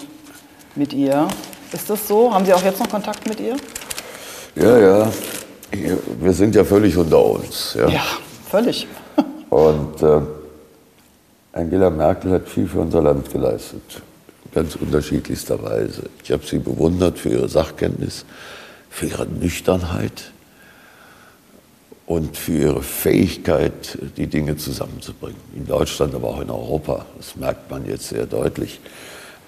mit 0.75 0.93
ihr. 0.93 1.29
Ist 1.73 1.89
das 1.89 2.09
so? 2.09 2.35
Haben 2.35 2.45
Sie 2.45 2.53
auch 2.53 2.65
jetzt 2.65 2.81
noch 2.81 2.89
Kontakt 2.89 3.29
mit 3.29 3.39
ihr? 3.39 3.57
ja, 4.57 4.79
ja. 4.79 5.13
Wir 5.73 6.33
sind 6.33 6.55
ja 6.55 6.65
völlig 6.65 6.97
unter 6.97 7.25
uns. 7.25 7.75
Ja. 7.79 7.89
Ja, 7.89 8.05
völlig. 8.51 8.87
Und 9.51 10.03
äh, 10.03 10.21
Angela 11.53 11.91
Merkel 11.91 12.33
hat 12.33 12.49
viel 12.49 12.69
für 12.69 12.81
unser 12.81 13.03
Land 13.03 13.31
geleistet, 13.33 13.83
ganz 14.55 14.77
unterschiedlichster 14.77 15.63
Weise. 15.63 16.05
Ich 16.23 16.31
habe 16.31 16.47
sie 16.47 16.59
bewundert 16.59 17.19
für 17.19 17.31
ihre 17.31 17.49
Sachkenntnis, 17.49 18.25
für 18.89 19.07
ihre 19.07 19.27
Nüchternheit 19.27 20.33
und 22.07 22.37
für 22.37 22.53
ihre 22.53 22.83
Fähigkeit, 22.83 23.99
die 24.17 24.27
Dinge 24.27 24.57
zusammenzubringen. 24.57 25.41
In 25.55 25.67
Deutschland, 25.67 26.15
aber 26.15 26.29
auch 26.29 26.41
in 26.41 26.51
Europa. 26.51 27.07
Das 27.17 27.37
merkt 27.37 27.71
man 27.71 27.87
jetzt 27.87 28.09
sehr 28.09 28.27
deutlich. 28.27 28.81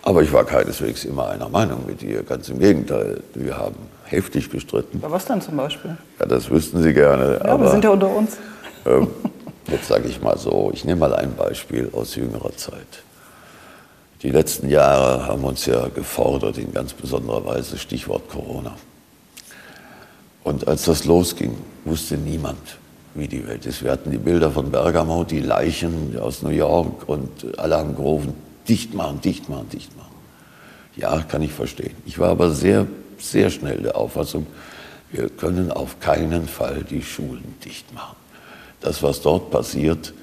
Aber 0.02 0.22
ich 0.22 0.32
war 0.32 0.44
keineswegs 0.44 1.04
immer 1.04 1.28
einer 1.28 1.48
Meinung 1.48 1.86
mit 1.86 2.02
ihr. 2.02 2.22
Ganz 2.22 2.48
im 2.48 2.58
Gegenteil. 2.58 3.22
Wir 3.34 3.56
haben 3.56 3.76
heftig 4.04 4.50
gestritten. 4.50 4.98
Aber 5.02 5.12
was 5.12 5.24
denn 5.26 5.40
zum 5.40 5.56
Beispiel? 5.56 5.96
Ja, 6.18 6.26
das 6.26 6.50
wüssten 6.50 6.82
Sie 6.82 6.92
gerne. 6.92 7.40
Ja, 7.44 7.60
wir 7.60 7.70
sind 7.70 7.84
ja 7.84 7.90
unter 7.90 8.08
uns. 8.08 8.36
Ähm, 8.84 9.08
Jetzt 9.68 9.88
sage 9.88 10.08
ich 10.08 10.20
mal 10.20 10.36
so, 10.36 10.70
ich 10.74 10.84
nehme 10.84 11.00
mal 11.00 11.14
ein 11.14 11.34
Beispiel 11.34 11.88
aus 11.92 12.16
jüngerer 12.16 12.54
Zeit. 12.56 13.02
Die 14.22 14.30
letzten 14.30 14.68
Jahre 14.68 15.26
haben 15.26 15.44
uns 15.44 15.66
ja 15.66 15.88
gefordert, 15.88 16.58
in 16.58 16.72
ganz 16.72 16.92
besonderer 16.92 17.44
Weise, 17.46 17.78
Stichwort 17.78 18.28
Corona. 18.28 18.74
Und 20.44 20.66
als 20.66 20.84
das 20.84 21.04
losging, 21.04 21.56
wusste 21.84 22.16
niemand, 22.16 22.58
wie 23.14 23.28
die 23.28 23.46
Welt 23.46 23.64
ist. 23.66 23.82
Wir 23.82 23.92
hatten 23.92 24.10
die 24.10 24.18
Bilder 24.18 24.50
von 24.50 24.70
Bergamo, 24.70 25.24
die 25.24 25.40
Leichen 25.40 26.18
aus 26.20 26.42
New 26.42 26.50
York 26.50 27.08
und 27.08 27.58
alle 27.58 27.78
haben 27.78 27.94
gerufen, 27.94 28.34
dicht 28.68 28.94
machen, 28.94 29.20
dicht 29.20 29.48
machen, 29.48 29.68
dicht 29.70 29.96
machen. 29.96 30.14
Ja, 30.96 31.20
kann 31.22 31.42
ich 31.42 31.52
verstehen. 31.52 31.94
Ich 32.06 32.18
war 32.18 32.30
aber 32.30 32.50
sehr, 32.50 32.86
sehr 33.18 33.50
schnell 33.50 33.78
der 33.82 33.96
Auffassung, 33.96 34.46
wir 35.10 35.28
können 35.28 35.70
auf 35.70 36.00
keinen 36.00 36.48
Fall 36.48 36.84
die 36.88 37.02
Schulen 37.02 37.54
dicht 37.64 37.92
machen. 37.94 38.16
Das, 38.80 39.02
was 39.02 39.20
dort 39.20 39.50
passiert, 39.50 40.14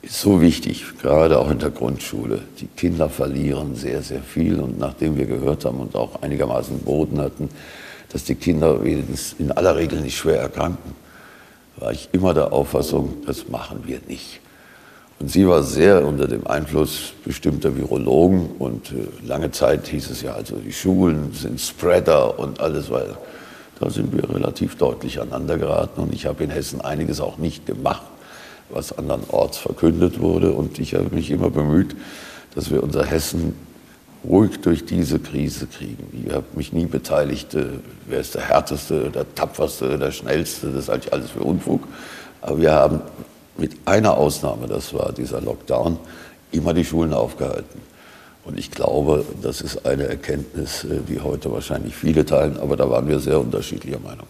ist 0.00 0.20
so 0.20 0.40
wichtig, 0.40 0.84
gerade 1.00 1.38
auch 1.38 1.50
in 1.50 1.58
der 1.58 1.70
Grundschule. 1.70 2.40
Die 2.58 2.66
Kinder 2.66 3.08
verlieren 3.08 3.76
sehr, 3.76 4.02
sehr 4.02 4.22
viel. 4.22 4.60
Und 4.60 4.78
nachdem 4.78 5.16
wir 5.16 5.26
gehört 5.26 5.64
haben 5.64 5.78
und 5.78 5.94
auch 5.94 6.22
einigermaßen 6.22 6.80
Boden 6.80 7.20
hatten, 7.20 7.50
dass 8.10 8.24
die 8.24 8.34
Kinder 8.34 8.82
wenigstens 8.82 9.36
in 9.38 9.52
aller 9.52 9.76
Regel 9.76 10.00
nicht 10.00 10.16
schwer 10.16 10.40
erkranken, 10.40 10.94
war 11.76 11.92
ich 11.92 12.08
immer 12.12 12.32
der 12.32 12.52
Auffassung, 12.52 13.22
das 13.26 13.48
machen 13.48 13.82
wir 13.86 14.00
nicht. 14.08 14.40
Und 15.20 15.30
sie 15.30 15.46
war 15.46 15.62
sehr 15.62 16.06
unter 16.06 16.26
dem 16.26 16.46
Einfluss 16.46 17.12
bestimmter 17.24 17.76
Virologen 17.76 18.50
und 18.58 18.90
äh, 18.90 19.26
lange 19.26 19.50
Zeit 19.50 19.86
hieß 19.86 20.10
es 20.10 20.22
ja, 20.22 20.34
also 20.34 20.56
die 20.56 20.72
Schulen 20.72 21.32
sind 21.32 21.60
Spreader 21.60 22.38
und 22.38 22.60
alles, 22.60 22.90
weil 22.90 23.14
da 23.80 23.90
sind 23.90 24.12
wir 24.12 24.28
relativ 24.28 24.76
deutlich 24.76 25.20
aneinander 25.20 25.58
geraten 25.58 26.00
und 26.00 26.12
ich 26.12 26.26
habe 26.26 26.44
in 26.44 26.50
Hessen 26.50 26.80
einiges 26.80 27.20
auch 27.20 27.38
nicht 27.38 27.66
gemacht 27.66 28.02
was 28.70 28.96
andernorts 28.96 29.58
verkündet 29.58 30.20
wurde. 30.20 30.52
Und 30.52 30.78
ich 30.78 30.94
habe 30.94 31.14
mich 31.14 31.30
immer 31.30 31.50
bemüht, 31.50 31.96
dass 32.54 32.70
wir 32.70 32.82
unser 32.82 33.04
Hessen 33.04 33.54
ruhig 34.24 34.60
durch 34.62 34.86
diese 34.86 35.18
Krise 35.18 35.66
kriegen. 35.66 36.24
Ich 36.26 36.32
habe 36.32 36.46
mich 36.54 36.72
nie 36.72 36.86
beteiligt, 36.86 37.54
äh, 37.54 37.66
wer 38.06 38.20
ist 38.20 38.34
der 38.34 38.42
Härteste, 38.42 39.10
der 39.10 39.34
Tapferste, 39.34 39.98
der 39.98 40.12
Schnellste, 40.12 40.68
das 40.68 40.84
ist 40.84 40.90
eigentlich 40.90 41.12
alles 41.12 41.30
für 41.30 41.40
Unfug. 41.40 41.86
Aber 42.40 42.58
wir 42.58 42.72
haben 42.72 43.00
mit 43.56 43.72
einer 43.84 44.16
Ausnahme, 44.16 44.66
das 44.66 44.92
war 44.94 45.12
dieser 45.12 45.40
Lockdown, 45.40 45.98
immer 46.52 46.74
die 46.74 46.84
Schulen 46.84 47.12
aufgehalten. 47.12 47.80
Und 48.44 48.58
ich 48.58 48.70
glaube, 48.70 49.24
das 49.42 49.60
ist 49.60 49.86
eine 49.86 50.04
Erkenntnis, 50.04 50.84
äh, 50.84 51.00
die 51.08 51.20
heute 51.20 51.50
wahrscheinlich 51.50 51.94
viele 51.94 52.24
teilen, 52.24 52.58
aber 52.60 52.76
da 52.76 52.88
waren 52.90 53.08
wir 53.08 53.18
sehr 53.18 53.40
unterschiedlicher 53.40 54.00
Meinung. 54.00 54.26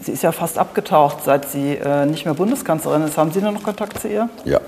Sie 0.00 0.12
ist 0.12 0.22
ja 0.22 0.32
fast 0.32 0.58
abgetaucht, 0.58 1.18
seit 1.24 1.50
sie 1.50 1.74
äh, 1.74 2.06
nicht 2.06 2.24
mehr 2.24 2.32
Bundeskanzlerin 2.32 3.02
ist. 3.02 3.18
Haben 3.18 3.30
Sie 3.32 3.40
noch 3.40 3.62
Kontakt 3.62 4.00
zu 4.00 4.08
ihr? 4.08 4.30
Ja. 4.46 4.60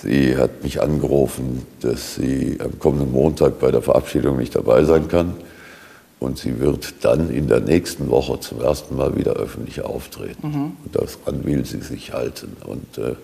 Sie 0.00 0.36
hat 0.36 0.62
mich 0.62 0.80
angerufen, 0.80 1.66
dass 1.80 2.16
sie 2.16 2.58
am 2.62 2.78
kommenden 2.78 3.10
Montag 3.10 3.58
bei 3.58 3.70
der 3.70 3.80
Verabschiedung 3.80 4.36
nicht 4.36 4.54
dabei 4.54 4.84
sein 4.84 5.08
kann. 5.08 5.34
Und 6.20 6.38
sie 6.38 6.58
wird 6.60 7.04
dann 7.04 7.30
in 7.30 7.48
der 7.48 7.60
nächsten 7.60 8.08
Woche 8.08 8.40
zum 8.40 8.60
ersten 8.60 8.96
Mal 8.96 9.16
wieder 9.16 9.32
öffentlich 9.32 9.82
auftreten. 9.82 10.48
Mhm. 10.48 10.72
Und 10.84 10.94
daran 10.94 11.44
will 11.44 11.64
sie 11.66 11.80
sich 11.80 12.12
halten. 12.12 12.56
Und 12.64 12.98
äh, 12.98 13.14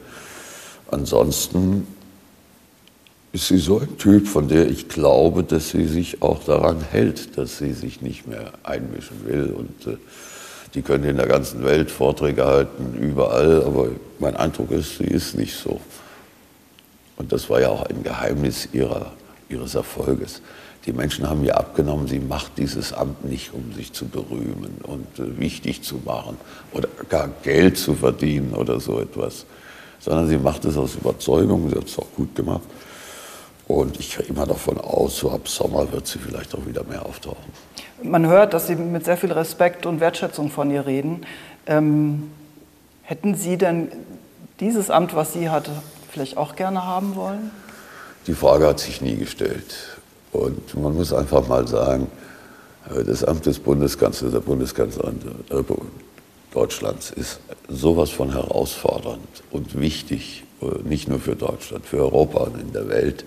ansonsten 0.91 1.87
ist 3.33 3.49
sie 3.49 3.59
so 3.59 3.79
ein 3.79 3.97
Typ, 3.97 4.27
von 4.27 4.49
der 4.49 4.69
ich 4.69 4.89
glaube, 4.89 5.45
dass 5.45 5.71
sie 5.71 5.87
sich 5.87 6.21
auch 6.21 6.43
daran 6.45 6.81
hält, 6.81 7.39
dass 7.39 7.59
sie 7.59 7.73
sich 7.73 8.03
nicht 8.03 8.27
mehr 8.27 8.53
einmischen 8.65 9.25
will. 9.25 9.55
Und 9.57 9.87
äh, 9.87 9.97
die 10.75 10.83
können 10.83 11.05
in 11.05 11.17
der 11.17 11.27
ganzen 11.27 11.65
Welt 11.65 11.91
Vorträge 11.91 12.45
halten, 12.45 12.95
überall, 12.99 13.63
aber 13.65 13.89
mein 14.19 14.37
Eindruck 14.37 14.71
ist, 14.73 14.99
sie 14.99 15.05
ist 15.05 15.37
nicht 15.37 15.57
so. 15.57 15.81
Und 17.17 17.33
das 17.33 17.51
war 17.51 17.61
ja 17.61 17.69
auch 17.69 17.83
ein 17.83 18.03
Geheimnis 18.03 18.69
ihrer, 18.73 19.13
ihres 19.49 19.75
Erfolges. 19.75 20.43
Die 20.87 20.93
Menschen 20.93 21.29
haben 21.29 21.45
ihr 21.45 21.59
abgenommen, 21.59 22.09
sie 22.09 22.21
macht 22.21 22.57
dieses 22.57 22.93
Amt 22.93 23.25
nicht, 23.25 23.53
um 23.53 23.73
sich 23.75 23.93
zu 23.93 24.07
berühmen 24.07 24.79
und 24.83 25.19
äh, 25.19 25.39
wichtig 25.39 25.83
zu 25.83 26.01
machen 26.05 26.39
oder 26.73 26.89
gar 27.09 27.29
Geld 27.43 27.77
zu 27.77 27.95
verdienen 27.95 28.55
oder 28.55 28.81
so 28.81 28.99
etwas, 28.99 29.45
sondern 29.99 30.29
sie 30.29 30.39
macht 30.39 30.65
es 30.65 30.77
aus 30.77 30.95
Überzeugung, 30.95 31.69
sie 31.69 31.77
hat 31.77 31.85
es 31.85 31.99
auch 31.99 32.11
gut 32.17 32.35
gemacht. 32.35 32.63
Und 33.69 34.01
ich 34.01 34.17
gehe 34.17 34.27
immer 34.27 34.47
davon 34.47 34.79
aus, 34.79 35.19
so 35.19 35.31
ab 35.31 35.47
Sommer 35.47 35.93
wird 35.93 36.07
sie 36.07 36.19
vielleicht 36.19 36.55
auch 36.55 36.67
wieder 36.67 36.83
mehr 36.83 37.07
auftauchen. 37.07 37.53
Man 38.03 38.27
hört, 38.27 38.55
dass 38.55 38.67
Sie 38.67 38.75
mit 38.75 39.05
sehr 39.05 39.17
viel 39.17 39.31
Respekt 39.31 39.87
und 39.87 40.01
Wertschätzung 40.01 40.51
von 40.51 40.71
ihr 40.71 40.87
reden. 40.87 41.27
Ähm, 41.67 42.31
hätten 43.03 43.35
Sie 43.35 43.59
denn 43.59 43.93
dieses 44.59 44.91
Amt, 44.91 45.15
was 45.15 45.35
sie 45.35 45.51
hatte, 45.51 45.71
vielleicht 46.11 46.37
auch 46.37 46.57
gerne 46.57 46.85
haben 46.85 47.15
wollen? 47.15 47.51
Die 48.27 48.35
Frage 48.35 48.67
hat 48.67 48.81
sich 48.81 49.01
nie 49.01 49.17
gestellt. 49.17 50.00
Und 50.33 50.81
man 50.81 50.95
muss 50.95 51.13
einfach 51.13 51.47
mal 51.49 51.67
sagen, 51.67 52.07
äh, 52.89 53.05
das 53.05 53.25
Amt 53.25 53.47
des 53.47 53.59
Bundeskanzlers, 53.59 54.33
der 54.33 54.41
Bundeskanzlerin 54.41 55.21
Deutschlands 56.53 57.13
ist 57.13 57.41
sowas 57.69 58.11
von 58.11 58.33
herausfordernd 58.33 59.43
und 59.51 59.79
wichtig, 59.79 60.45
äh, 60.63 60.89
nicht 60.89 61.09
nur 61.09 61.21
für 61.21 61.37
Deutschland, 61.37 61.87
für 61.87 61.99
Europa 61.99 62.45
und 62.45 62.61
in 62.61 62.73
der 62.73 62.89
Welt 62.89 63.25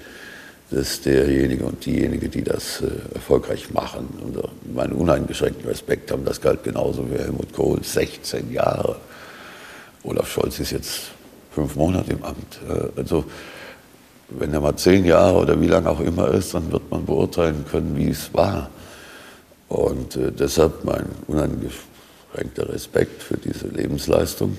dass 0.72 1.02
derjenige 1.02 1.66
und 1.66 1.86
diejenige, 1.86 2.30
die 2.30 2.42
das 2.42 2.82
äh, 2.82 2.88
erfolgreich 3.14 3.70
machen, 3.72 4.08
und 4.24 4.74
meinen 4.74 4.94
uneingeschränkten 4.94 5.68
Respekt 5.68 6.10
haben, 6.10 6.26
das 6.26 6.42
galt 6.42 6.64
genauso 6.64 7.08
wie 7.12 7.16
Helmut 7.16 7.54
Kohl, 7.54 7.84
16 7.84 8.52
Jahre. 8.52 8.96
Olaf 10.04 10.32
Scholz 10.32 10.60
ist 10.60 10.72
jetzt 10.72 11.12
fünf 11.52 11.76
Monate 11.76 12.14
im 12.14 12.24
Amt. 12.24 12.60
Also 12.96 13.26
wenn 14.38 14.54
er 14.54 14.62
mal 14.62 14.76
zehn 14.76 15.06
Jahre 15.06 15.38
oder 15.38 15.60
wie 15.62 15.68
lange 15.68 15.90
auch 15.90 16.00
immer 16.00 16.30
ist, 16.30 16.54
dann 16.54 16.72
wird 16.72 16.90
man 16.92 17.06
beurteilen 17.06 17.66
können, 17.70 17.96
wie 17.96 18.10
es 18.10 18.34
war. 18.34 18.70
Und 19.70 20.16
äh, 20.16 20.32
deshalb 20.32 20.84
mein 20.84 21.06
uneingeschränkter 21.28 22.70
Respekt 22.70 23.24
für 23.24 23.38
diese 23.38 23.68
Lebensleistung. 23.68 24.58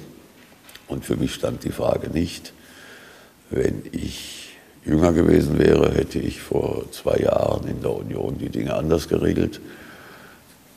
Und 0.89 1.05
für 1.05 1.17
mich 1.17 1.35
stand 1.35 1.65
die 1.65 1.71
Frage 1.71 2.11
nicht, 2.11 2.53
wenn 3.51 3.83
ich 3.93 4.57
jünger 4.85 5.13
gewesen 5.13 5.59
wäre, 5.59 5.93
hätte 5.95 6.19
ich 6.19 6.41
vor 6.41 6.85
zwei 6.91 7.19
Jahren 7.19 7.67
in 7.67 7.81
der 7.81 7.93
Union 7.93 8.39
die 8.39 8.51
Dinge 8.51 8.75
anders 8.75 9.09
geregelt. 9.09 9.61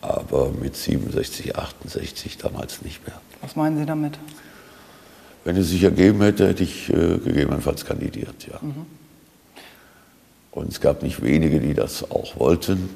Aber 0.01 0.51
mit 0.51 0.75
67, 0.75 1.55
68 1.57 2.37
damals 2.37 2.81
nicht 2.83 3.05
mehr. 3.05 3.19
Was 3.41 3.55
meinen 3.55 3.77
Sie 3.77 3.85
damit? 3.85 4.17
Wenn 5.47 5.55
es 5.55 5.69
sich 5.69 5.81
ergeben 5.81 6.21
hätte, 6.23 6.45
hätte 6.45 6.63
ich 6.63 6.89
äh, 6.89 7.19
gegebenenfalls 7.19 7.85
kandidiert, 7.85 8.47
ja. 8.51 8.59
Mhm. 8.61 8.85
Und 10.51 10.67
es 10.67 10.81
gab 10.81 11.03
nicht 11.03 11.23
wenige, 11.23 11.61
die 11.61 11.73
das 11.73 12.11
auch 12.11 12.37
wollten. 12.37 12.89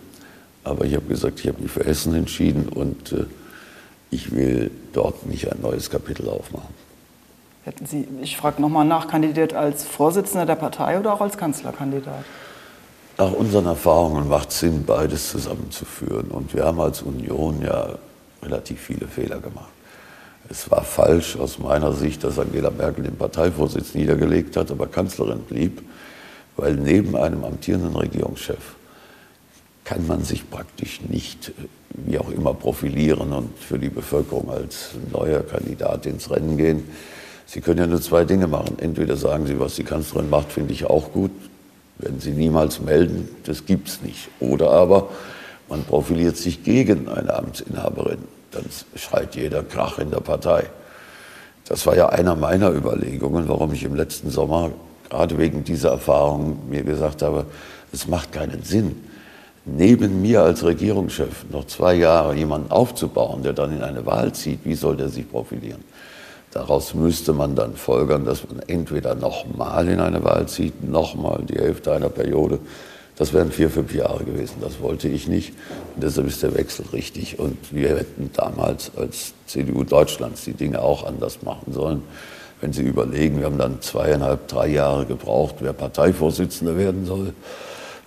Aber 0.66 0.84
ich 0.84 0.96
habe 0.96 1.06
gesagt, 1.06 1.40
ich 1.40 1.48
habe 1.48 1.62
mich 1.62 1.72
für 1.72 1.86
Essen 1.86 2.14
entschieden 2.14 2.68
und 2.68 3.14
äh, 3.14 3.24
ich 4.10 4.36
will 4.36 4.70
dort 4.92 5.26
nicht 5.28 5.50
ein 5.50 5.62
neues 5.62 5.90
Kapitel 5.90 6.28
aufmachen. 6.28 6.74
Hätten 7.64 7.86
Sie, 7.86 8.06
ich 8.22 8.36
frage 8.36 8.62
nochmal 8.62 8.84
nach, 8.84 9.08
kandidiert 9.08 9.54
als 9.54 9.86
Vorsitzender 9.86 10.46
der 10.46 10.56
Partei 10.56 11.00
oder 11.00 11.14
auch 11.14 11.22
als 11.22 11.38
Kanzlerkandidat? 11.38 12.26
Nach 13.18 13.32
unseren 13.32 13.68
Erfahrungen 13.68 14.28
macht 14.28 14.50
es 14.50 14.60
Sinn, 14.60 14.84
beides 14.84 15.32
zusammenzuführen. 15.32 16.28
Und 16.30 16.54
wir 16.54 16.66
haben 16.66 16.82
als 16.82 17.02
Union 17.02 17.62
ja 17.62 17.98
relativ 18.44 18.82
viele 18.82 19.08
Fehler 19.08 19.40
gemacht. 19.40 19.72
Es 20.52 20.70
war 20.70 20.84
falsch 20.84 21.38
aus 21.38 21.60
meiner 21.60 21.94
Sicht, 21.94 22.26
dass 22.26 22.38
Angela 22.38 22.72
Merkel 22.72 23.06
den 23.06 23.16
Parteivorsitz 23.16 23.94
niedergelegt 23.94 24.58
hat, 24.58 24.70
aber 24.70 24.86
Kanzlerin 24.86 25.40
blieb, 25.40 25.82
weil 26.58 26.76
neben 26.76 27.16
einem 27.16 27.46
amtierenden 27.46 27.96
Regierungschef 27.96 28.76
kann 29.86 30.06
man 30.08 30.26
sich 30.26 30.50
praktisch 30.50 31.00
nicht, 31.08 31.54
wie 31.94 32.20
auch 32.20 32.30
immer, 32.30 32.54
profilieren 32.54 33.32
und 33.32 33.58
für 33.60 33.80
die 33.80 33.88
Bevölkerung 33.88 34.52
als 34.52 34.90
neuer 35.14 35.40
Kandidat 35.40 36.06
ins 36.06 36.30
Rennen 36.30 36.58
gehen. 36.58 36.84
Sie 37.46 37.62
können 37.62 37.80
ja 37.80 37.88
nur 37.88 38.02
zwei 38.02 38.26
Dinge 38.26 38.48
machen. 38.48 38.78
Entweder 38.78 39.16
sagen 39.16 39.48
Sie, 39.48 39.58
was 39.58 39.76
die 39.76 39.86
Kanzlerin 39.86 40.30
macht, 40.30 40.52
finde 40.52 40.74
ich 40.74 40.84
auch 40.86 41.14
gut. 41.14 41.32
Werden 41.98 42.20
Sie 42.20 42.32
niemals 42.32 42.82
melden, 42.82 43.30
das 43.46 43.66
gibt 43.66 43.88
es 43.88 44.02
nicht. 44.02 44.28
Oder 44.42 44.70
aber 44.72 45.12
man 45.70 45.86
profiliert 45.86 46.36
sich 46.36 46.62
gegen 46.66 47.08
eine 47.08 47.34
Amtsinhaberin. 47.34 48.41
Dann 48.52 48.66
schreit 48.96 49.36
jeder 49.36 49.64
Krach 49.64 50.00
in 50.00 50.12
der 50.12 50.20
Partei. 50.20 50.70
Das 51.68 51.86
war 51.86 51.96
ja 51.96 52.10
einer 52.10 52.36
meiner 52.36 52.72
Überlegungen, 52.72 53.48
warum 53.48 53.74
ich 53.74 53.84
im 53.84 53.96
letzten 53.96 54.30
Sommer 54.30 54.72
gerade 55.10 55.38
wegen 55.38 55.64
dieser 55.64 55.92
Erfahrung 55.92 56.70
mir 56.70 56.84
gesagt 56.84 57.22
habe, 57.22 57.46
es 57.94 58.08
macht 58.08 58.32
keinen 58.32 58.64
Sinn, 58.64 58.96
neben 59.66 60.22
mir 60.22 60.42
als 60.42 60.64
Regierungschef 60.64 61.46
noch 61.52 61.68
zwei 61.68 61.96
Jahre 61.96 62.36
jemanden 62.36 62.72
aufzubauen, 62.72 63.44
der 63.44 63.54
dann 63.54 63.76
in 63.76 63.84
eine 63.84 64.06
Wahl 64.06 64.34
zieht. 64.34 64.60
Wie 64.64 64.76
soll 64.76 64.98
der 64.98 65.10
sich 65.10 65.30
profilieren? 65.30 65.84
Daraus 66.52 66.94
müsste 66.94 67.32
man 67.32 67.56
dann 67.56 67.76
folgern, 67.76 68.26
dass 68.26 68.48
man 68.50 68.60
entweder 68.68 69.16
nochmal 69.16 69.88
in 69.88 70.00
eine 70.00 70.24
Wahl 70.24 70.48
zieht, 70.48 70.84
nochmal 70.84 71.44
die 71.48 71.58
Hälfte 71.58 71.94
einer 71.94 72.10
Periode. 72.10 72.60
Das 73.22 73.34
wären 73.34 73.52
vier, 73.52 73.70
fünf 73.70 73.94
Jahre 73.94 74.24
gewesen. 74.24 74.56
Das 74.62 74.82
wollte 74.82 75.08
ich 75.08 75.28
nicht. 75.28 75.54
Und 75.94 76.04
deshalb 76.04 76.26
ist 76.26 76.42
der 76.42 76.56
Wechsel 76.56 76.86
richtig. 76.92 77.38
Und 77.38 77.56
wir 77.70 77.90
hätten 77.90 78.32
damals 78.34 78.90
als 78.98 79.36
CDU 79.46 79.84
Deutschlands 79.84 80.44
die 80.46 80.54
Dinge 80.54 80.82
auch 80.82 81.06
anders 81.06 81.44
machen 81.44 81.72
sollen. 81.72 82.02
Wenn 82.62 82.74
Sie 82.74 82.82
überlegen, 82.82 83.38
wir 83.38 83.46
haben 83.46 83.60
dann 83.60 83.80
zweieinhalb, 83.80 84.48
drei 84.48 84.70
Jahre 84.70 85.06
gebraucht, 85.06 85.58
wer 85.60 85.72
Parteivorsitzender 85.72 86.80
werden 86.80 87.06
soll, 87.06 87.36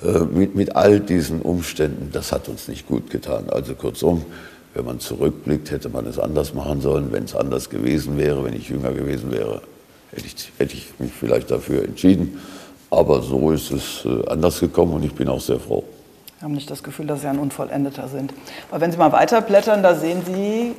äh, 0.02 0.18
mit, 0.18 0.56
mit 0.56 0.74
all 0.74 0.98
diesen 0.98 1.42
Umständen, 1.42 2.10
das 2.10 2.32
hat 2.32 2.48
uns 2.48 2.66
nicht 2.66 2.88
gut 2.88 3.08
getan. 3.10 3.44
Also 3.50 3.76
kurzum, 3.76 4.24
wenn 4.74 4.84
man 4.84 4.98
zurückblickt, 4.98 5.70
hätte 5.70 5.90
man 5.90 6.08
es 6.08 6.18
anders 6.18 6.54
machen 6.54 6.80
sollen. 6.80 7.12
Wenn 7.12 7.22
es 7.22 7.36
anders 7.36 7.70
gewesen 7.70 8.18
wäre, 8.18 8.44
wenn 8.44 8.54
ich 8.54 8.68
jünger 8.68 8.90
gewesen 8.90 9.30
wäre, 9.30 9.62
hätte 10.10 10.26
ich, 10.26 10.50
hätte 10.58 10.74
ich 10.74 10.88
mich 10.98 11.12
vielleicht 11.12 11.52
dafür 11.52 11.84
entschieden. 11.84 12.40
Aber 12.94 13.20
so 13.22 13.50
ist 13.50 13.70
es 13.70 14.04
äh, 14.04 14.28
anders 14.28 14.60
gekommen 14.60 14.94
und 14.94 15.04
ich 15.04 15.14
bin 15.14 15.28
auch 15.28 15.40
sehr 15.40 15.58
froh. 15.58 15.84
Sie 16.38 16.44
haben 16.44 16.52
nicht 16.52 16.70
das 16.70 16.82
Gefühl, 16.82 17.06
dass 17.06 17.22
Sie 17.22 17.26
ein 17.26 17.38
Unvollendeter 17.38 18.08
sind. 18.08 18.32
Aber 18.70 18.80
wenn 18.80 18.92
Sie 18.92 18.98
mal 18.98 19.12
weiterblättern, 19.12 19.82
da 19.82 19.94
sehen 19.94 20.22
Sie 20.26 20.74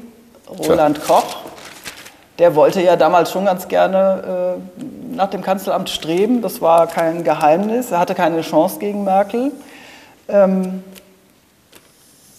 Roland 0.68 0.98
Tja. 0.98 1.06
Koch. 1.08 1.38
Der 2.38 2.56
wollte 2.56 2.82
ja 2.82 2.98
damals 2.98 3.32
schon 3.32 3.46
ganz 3.46 3.68
gerne 3.68 4.58
äh, 4.78 5.16
nach 5.16 5.30
dem 5.30 5.42
Kanzleramt 5.42 5.90
streben. 5.90 6.42
Das 6.42 6.62
war 6.62 6.88
kein 6.88 7.24
Geheimnis. 7.24 7.92
Er 7.92 8.00
hatte 8.00 8.14
keine 8.14 8.42
Chance 8.42 8.80
gegen 8.80 9.06
Merkel. 9.06 9.52
Ähm, 10.28 10.84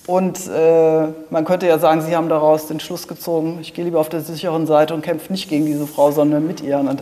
und 0.06 0.46
äh, 0.46 1.06
man 1.30 1.44
könnte 1.44 1.66
ja 1.66 1.78
sagen, 1.78 2.02
Sie 2.02 2.14
haben 2.14 2.28
daraus 2.28 2.68
den 2.68 2.78
Schluss 2.78 3.08
gezogen, 3.08 3.58
ich 3.60 3.74
gehe 3.74 3.84
lieber 3.84 3.98
auf 3.98 4.08
der 4.08 4.20
sicheren 4.20 4.66
Seite 4.66 4.94
und 4.94 5.02
kämpfe 5.02 5.32
nicht 5.32 5.48
gegen 5.48 5.66
diese 5.66 5.86
Frau, 5.86 6.12
sondern 6.12 6.46
mit 6.46 6.60
ihr 6.60 6.96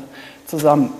zusammen. 0.46 0.90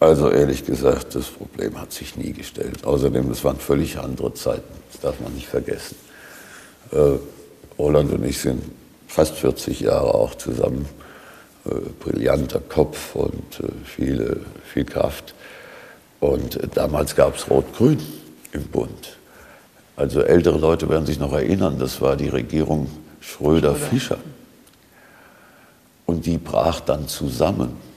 Also 0.00 0.30
ehrlich 0.30 0.64
gesagt, 0.64 1.14
das 1.14 1.26
Problem 1.26 1.80
hat 1.80 1.92
sich 1.92 2.16
nie 2.16 2.32
gestellt. 2.32 2.84
Außerdem, 2.84 3.30
es 3.30 3.42
waren 3.42 3.58
völlig 3.58 3.98
andere 3.98 4.32
Zeiten, 4.34 4.72
das 4.92 5.00
darf 5.00 5.20
man 5.20 5.34
nicht 5.34 5.48
vergessen. 5.48 5.96
Äh, 6.92 7.18
Roland 7.78 8.12
und 8.12 8.24
ich 8.24 8.38
sind 8.38 8.62
fast 9.08 9.34
40 9.34 9.80
Jahre 9.80 10.14
auch 10.14 10.34
zusammen. 10.34 10.86
Äh, 11.64 11.70
brillanter 12.00 12.60
Kopf 12.60 13.14
und 13.14 13.60
äh, 13.60 13.68
viele, 13.84 14.40
viel 14.72 14.84
Kraft. 14.84 15.34
Und 16.20 16.56
äh, 16.56 16.68
damals 16.72 17.16
gab 17.16 17.36
es 17.36 17.50
Rot-Grün 17.50 17.98
im 18.52 18.64
Bund. 18.64 19.16
Also 19.96 20.20
ältere 20.22 20.58
Leute 20.58 20.88
werden 20.88 21.06
sich 21.06 21.18
noch 21.18 21.32
erinnern, 21.32 21.78
das 21.78 22.00
war 22.00 22.16
die 22.16 22.28
Regierung 22.28 22.88
Schröder-Fischer. 23.20 24.18
Und 26.06 26.24
die 26.24 26.38
brach 26.38 26.80
dann 26.80 27.08
zusammen. 27.08 27.87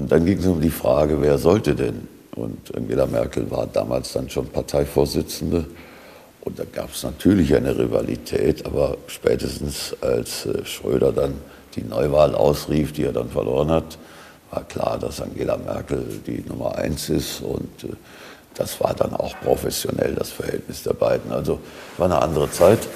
Und 0.00 0.10
dann 0.10 0.24
ging 0.24 0.38
es 0.38 0.46
um 0.46 0.62
die 0.62 0.70
Frage, 0.70 1.20
wer 1.20 1.36
sollte 1.36 1.74
denn? 1.74 2.08
Und 2.34 2.74
Angela 2.74 3.04
Merkel 3.04 3.50
war 3.50 3.66
damals 3.66 4.14
dann 4.14 4.30
schon 4.30 4.46
Parteivorsitzende. 4.46 5.66
Und 6.40 6.58
da 6.58 6.64
gab 6.64 6.94
es 6.94 7.02
natürlich 7.02 7.54
eine 7.54 7.76
Rivalität, 7.76 8.64
aber 8.64 8.96
spätestens 9.08 9.94
als 10.00 10.46
äh, 10.46 10.64
Schröder 10.64 11.12
dann 11.12 11.34
die 11.76 11.82
Neuwahl 11.82 12.34
ausrief, 12.34 12.94
die 12.94 13.04
er 13.04 13.12
dann 13.12 13.28
verloren 13.28 13.70
hat, 13.70 13.98
war 14.50 14.64
klar, 14.64 14.98
dass 14.98 15.20
Angela 15.20 15.58
Merkel 15.58 16.02
die 16.26 16.42
Nummer 16.48 16.76
eins 16.76 17.10
ist. 17.10 17.42
Und 17.42 17.84
äh, 17.84 17.88
das 18.54 18.80
war 18.80 18.94
dann 18.94 19.12
auch 19.12 19.38
professionell, 19.42 20.14
das 20.14 20.30
Verhältnis 20.30 20.82
der 20.82 20.94
beiden. 20.94 21.30
Also 21.30 21.60
war 21.98 22.06
eine 22.06 22.22
andere 22.22 22.50
Zeit. 22.50 22.88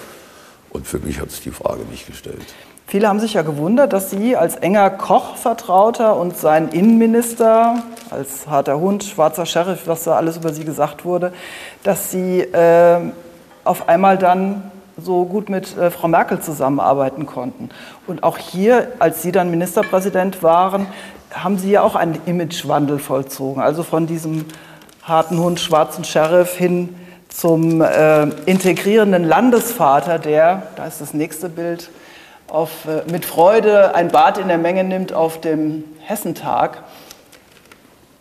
Und 0.71 0.87
für 0.87 1.01
mich 1.01 1.21
hat 1.21 1.31
sich 1.31 1.43
die 1.43 1.51
Frage 1.51 1.83
nicht 1.91 2.07
gestellt. 2.07 2.47
Viele 2.95 3.09
haben 3.09 3.19
sich 3.19 3.35
ja 3.35 3.43
gewundert, 3.43 3.93
dass 3.93 4.11
Sie 4.11 4.37
als 4.37 4.55
enger 4.55 4.89
Koch-Vertrauter 4.89 6.15
und 6.15 6.37
sein 6.37 6.69
Innenminister, 6.69 7.83
als 8.09 8.47
harter 8.47 8.79
Hund, 8.79 9.03
schwarzer 9.03 9.47
Sheriff, 9.47 9.89
was 9.89 10.05
da 10.05 10.15
alles 10.15 10.37
über 10.37 10.53
Sie 10.53 10.65
gesagt 10.65 11.05
wurde, 11.05 11.33
dass 11.83 12.13
Sie 12.13 12.43
äh, 12.43 13.01
auf 13.65 13.89
einmal 13.89 14.17
dann 14.17 14.71
so 14.97 15.25
gut 15.25 15.49
mit 15.49 15.77
äh, 15.77 15.91
Frau 15.91 16.07
Merkel 16.07 16.39
zusammenarbeiten 16.39 17.27
konnten. 17.27 17.71
Und 18.07 18.23
auch 18.23 18.39
hier, 18.39 18.93
als 19.01 19.23
Sie 19.23 19.33
dann 19.33 19.51
Ministerpräsident 19.51 20.45
waren, 20.45 20.87
haben 21.33 21.59
Sie 21.59 21.73
ja 21.73 21.83
auch 21.83 21.97
einen 21.97 22.21
Imagewandel 22.27 23.01
vollzogen. 23.01 23.61
Also 23.61 23.83
von 23.83 24.07
diesem 24.07 24.45
harten 25.03 25.41
Hund, 25.41 25.59
schwarzen 25.59 26.05
Sheriff 26.05 26.55
hin 26.55 26.95
zum 27.29 27.83
äh, 27.83 28.27
integrierenden 28.47 29.25
Landesvater, 29.25 30.21
der, 30.21 30.63
da 30.77 30.87
ist 30.87 31.01
das 31.01 31.13
nächste 31.13 31.49
Bild, 31.49 31.91
auf, 32.55 32.87
äh, 32.87 33.11
mit 33.11 33.25
Freude 33.25 33.95
ein 33.95 34.09
Bad 34.09 34.39
in 34.39 34.49
der 34.49 34.59
Menge 34.59 34.85
nimmt 34.85 35.13
auf 35.13 35.41
dem 35.41 35.85
Hessentag. 36.01 36.85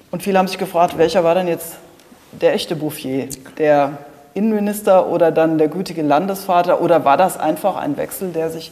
Und 0.09 0.23
viele 0.23 0.39
haben 0.39 0.47
sich 0.47 0.57
gefragt, 0.57 0.97
welcher 0.97 1.23
war 1.23 1.35
denn 1.35 1.47
jetzt 1.47 1.75
der 2.31 2.53
echte 2.53 2.75
Bouffier? 2.75 3.27
Der 3.59 3.99
Innenminister 4.33 5.07
oder 5.07 5.31
dann 5.31 5.59
der 5.59 5.67
gütige 5.67 6.01
Landesvater? 6.01 6.81
Oder 6.81 7.05
war 7.05 7.15
das 7.15 7.39
einfach 7.39 7.75
ein 7.75 7.95
Wechsel, 7.95 8.31
der 8.31 8.49
sich 8.49 8.71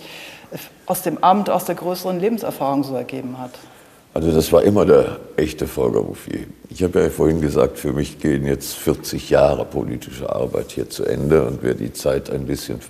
aus 0.88 1.04
dem 1.04 1.24
Amt, 1.24 1.50
aus 1.50 1.65
der 1.65 1.76
größeren 1.76 2.19
Lebenserfahrung 2.19 2.84
so 2.84 2.95
ergeben 2.95 3.38
hat? 3.39 3.52
Also 4.15 4.32
das 4.32 4.52
war 4.52 4.63
immer 4.63 4.86
der 4.86 5.17
echte 5.38 5.67
Volker 5.67 6.02
Bouffier. 6.02 6.45
Ich 6.69 6.82
habe 6.84 7.02
ja 7.02 7.10
vorhin 7.10 7.39
gesagt, 7.39 7.78
für 7.78 7.93
mich 7.93 8.19
gehen 8.19 8.45
jetzt 8.45 8.74
40 8.76 9.30
Jahre 9.30 9.63
politische 9.63 10.30
Arbeit 10.30 10.71
hier 10.71 10.89
zu 10.89 11.06
Ende 11.06 11.43
und 11.45 11.60
wer 11.62 11.76
die 11.76 11.93
Zeit 11.93 12.30
ein 12.32 12.45
bisschen 12.45 12.82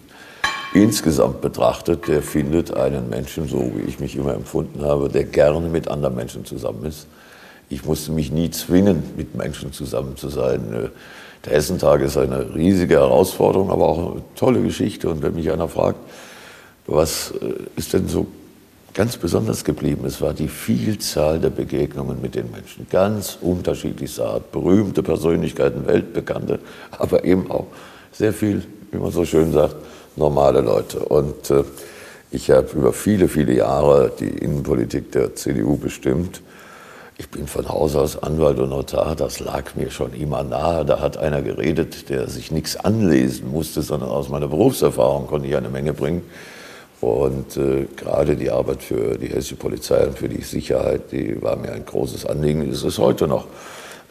insgesamt 0.73 1.41
betrachtet, 1.41 2.07
der 2.07 2.21
findet 2.21 2.73
einen 2.73 3.09
Menschen, 3.09 3.47
so 3.47 3.71
wie 3.75 3.81
ich 3.81 3.99
mich 3.99 4.15
immer 4.15 4.33
empfunden 4.33 4.83
habe, 4.83 5.09
der 5.09 5.25
gerne 5.25 5.67
mit 5.67 5.87
anderen 5.87 6.15
Menschen 6.15 6.45
zusammen 6.45 6.85
ist. 6.85 7.07
Ich 7.69 7.85
musste 7.85 8.11
mich 8.11 8.31
nie 8.31 8.51
zwingen, 8.51 9.03
mit 9.15 9.35
Menschen 9.35 9.73
zusammen 9.73 10.17
zu 10.17 10.29
sein. 10.29 10.89
Der 11.45 11.53
Hessentag 11.53 12.01
ist 12.01 12.17
eine 12.17 12.53
riesige 12.53 12.95
Herausforderung, 12.95 13.71
aber 13.71 13.87
auch 13.87 14.11
eine 14.11 14.21
tolle 14.35 14.61
Geschichte. 14.61 15.09
Und 15.09 15.23
wenn 15.23 15.35
mich 15.35 15.51
einer 15.51 15.67
fragt, 15.67 15.99
was 16.87 17.31
äh, 17.41 17.53
ist 17.75 17.93
denn 17.93 18.07
so 18.07 18.27
ganz 18.93 19.17
besonders 19.17 19.63
geblieben, 19.63 20.05
es 20.05 20.21
war 20.21 20.33
die 20.33 20.49
Vielzahl 20.49 21.39
der 21.39 21.49
Begegnungen 21.49 22.21
mit 22.21 22.35
den 22.35 22.51
Menschen. 22.51 22.87
Ganz 22.89 23.37
unterschiedlichster 23.41 24.25
Art. 24.25 24.51
Berühmte 24.51 25.01
Persönlichkeiten, 25.01 25.87
weltbekannte, 25.87 26.59
aber 26.91 27.23
eben 27.23 27.49
auch 27.49 27.67
sehr 28.11 28.33
viel, 28.33 28.63
wie 28.91 28.97
man 28.97 29.11
so 29.11 29.25
schön 29.25 29.51
sagt, 29.53 29.75
normale 30.15 30.61
Leute. 30.61 30.99
Und 30.99 31.49
äh, 31.49 31.63
ich 32.31 32.49
habe 32.49 32.69
über 32.73 32.93
viele, 32.93 33.27
viele 33.27 33.53
Jahre 33.53 34.11
die 34.19 34.29
Innenpolitik 34.29 35.11
der 35.11 35.35
CDU 35.35 35.77
bestimmt. 35.77 36.41
Ich 37.17 37.29
bin 37.29 37.45
von 37.45 37.69
Haus 37.69 37.95
aus 37.95 38.23
Anwalt 38.23 38.57
und 38.57 38.69
Notar, 38.69 39.15
das 39.15 39.39
lag 39.39 39.75
mir 39.75 39.91
schon 39.91 40.13
immer 40.13 40.43
nahe. 40.43 40.85
Da 40.85 41.01
hat 41.01 41.17
einer 41.17 41.41
geredet, 41.41 42.09
der 42.09 42.27
sich 42.27 42.51
nichts 42.51 42.77
anlesen 42.77 43.51
musste, 43.51 43.81
sondern 43.81 44.09
aus 44.09 44.29
meiner 44.29 44.47
Berufserfahrung 44.47 45.27
konnte 45.27 45.47
ich 45.47 45.55
eine 45.55 45.69
Menge 45.69 45.93
bringen. 45.93 46.23
Und 47.01 47.57
äh, 47.57 47.87
gerade 47.95 48.35
die 48.35 48.49
Arbeit 48.49 48.83
für 48.83 49.17
die 49.17 49.27
hessische 49.27 49.55
Polizei 49.55 50.05
und 50.05 50.17
für 50.17 50.29
die 50.29 50.41
Sicherheit, 50.41 51.11
die 51.11 51.41
war 51.41 51.55
mir 51.55 51.73
ein 51.73 51.85
großes 51.85 52.25
Anliegen, 52.25 52.71
ist 52.71 52.83
es 52.83 52.97
heute 52.97 53.27
noch. 53.27 53.45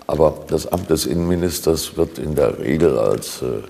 Aber 0.06 0.34
das 0.48 0.66
Amt 0.66 0.90
des 0.90 1.06
Innenministers 1.06 1.96
wird 1.96 2.18
in 2.18 2.34
der 2.34 2.58
Regel 2.58 2.98
als 2.98 3.42
äh, 3.42 3.62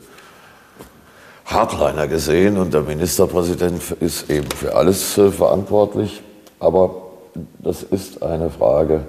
Hardliner 1.50 2.06
gesehen 2.06 2.56
und 2.58 2.72
der 2.72 2.82
Ministerpräsident 2.82 3.82
ist 3.98 4.30
eben 4.30 4.48
für 4.50 4.76
alles 4.76 5.18
äh, 5.18 5.32
verantwortlich. 5.32 6.22
Aber 6.60 7.08
das 7.58 7.82
ist 7.82 8.22
eine 8.22 8.50
Frage, 8.50 9.00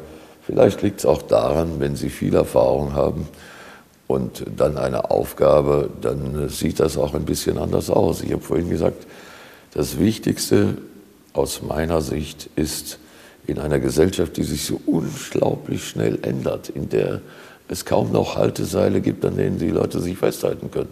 vielleicht 0.42 0.82
liegt 0.82 1.00
es 1.00 1.06
auch 1.06 1.22
daran, 1.22 1.80
wenn 1.80 1.96
Sie 1.96 2.10
viel 2.10 2.34
Erfahrung 2.34 2.94
haben 2.94 3.28
und 4.08 4.44
dann 4.58 4.80
eine 4.80 5.12
Aufgabe, 5.12 5.92
dann 6.02 6.46
äh, 6.46 6.50
sieht 6.50 6.80
das 6.80 6.98
auch 6.98 7.14
ein 7.14 7.26
bisschen 7.26 7.60
anders 7.60 7.92
aus. 7.92 8.24
Ich 8.24 8.32
habe 8.32 8.42
vorhin 8.42 8.72
gesagt, 8.72 9.06
das 9.76 10.00
Wichtigste 10.00 10.78
aus 11.34 11.62
meiner 11.62 12.02
Sicht 12.02 12.50
ist 12.56 12.98
in 13.46 13.60
einer 13.60 13.80
Gesellschaft, 13.80 14.36
die 14.38 14.44
sich 14.44 14.66
so 14.66 14.82
unglaublich 14.88 15.88
schnell 15.88 16.18
ändert, 16.24 16.70
in 16.70 16.90
der 16.90 17.22
es 17.68 17.86
kaum 17.86 18.12
noch 18.12 18.36
Halteseile 18.36 19.00
gibt, 19.00 19.24
an 19.26 19.38
denen 19.38 19.60
die 19.60 19.70
Leute 19.70 20.00
sich 20.00 20.18
festhalten 20.18 20.72
können 20.72 20.90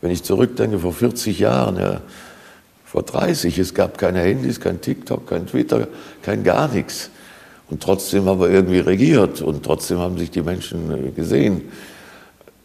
wenn 0.00 0.10
ich 0.10 0.22
zurückdenke, 0.22 0.78
vor 0.78 0.92
40 0.92 1.38
Jahren, 1.38 1.76
ja, 1.76 2.00
vor 2.84 3.02
30, 3.02 3.58
es 3.58 3.74
gab 3.74 3.98
keine 3.98 4.20
Handys, 4.20 4.60
kein 4.60 4.80
TikTok, 4.80 5.28
kein 5.28 5.46
Twitter, 5.46 5.86
kein 6.22 6.42
gar 6.42 6.68
nichts. 6.68 7.10
Und 7.70 7.82
trotzdem 7.82 8.24
haben 8.24 8.40
wir 8.40 8.50
irgendwie 8.50 8.80
regiert 8.80 9.42
und 9.42 9.64
trotzdem 9.64 9.98
haben 9.98 10.18
sich 10.18 10.30
die 10.30 10.42
Menschen 10.42 11.08
äh, 11.08 11.10
gesehen. 11.12 11.68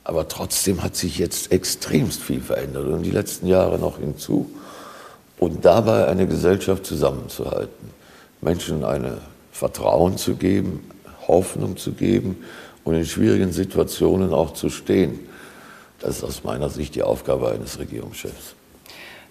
Aber 0.04 0.28
trotzdem 0.28 0.82
hat 0.82 0.96
sich 0.96 1.20
jetzt 1.20 1.52
extremst 1.52 2.22
viel 2.22 2.42
verändert 2.42 2.88
und 2.88 3.04
die 3.04 3.12
letzten 3.12 3.48
Jahre 3.48 3.78
noch 3.78 4.00
hinzu. 4.00 4.50
Und 5.38 5.66
dabei 5.66 6.08
eine 6.08 6.28
Gesellschaft 6.28 6.86
zusammenzuhalten, 6.86 7.90
Menschen 8.42 8.84
eine 8.84 9.18
Vertrauen 9.52 10.18
zu 10.18 10.36
geben, 10.36 10.90
Hoffnung 11.28 11.78
zu 11.78 11.92
geben 11.92 12.38
und 12.84 12.96
in 12.96 13.06
schwierigen 13.06 13.52
Situationen 13.52 14.34
auch 14.34 14.54
zu 14.54 14.70
stehen. 14.70 15.20
Das 16.00 16.18
ist 16.18 16.24
aus 16.24 16.44
meiner 16.44 16.70
Sicht 16.70 16.96
die 16.96 17.04
Aufgabe 17.04 17.50
eines 17.52 17.80
Regierungschefs. 17.80 18.56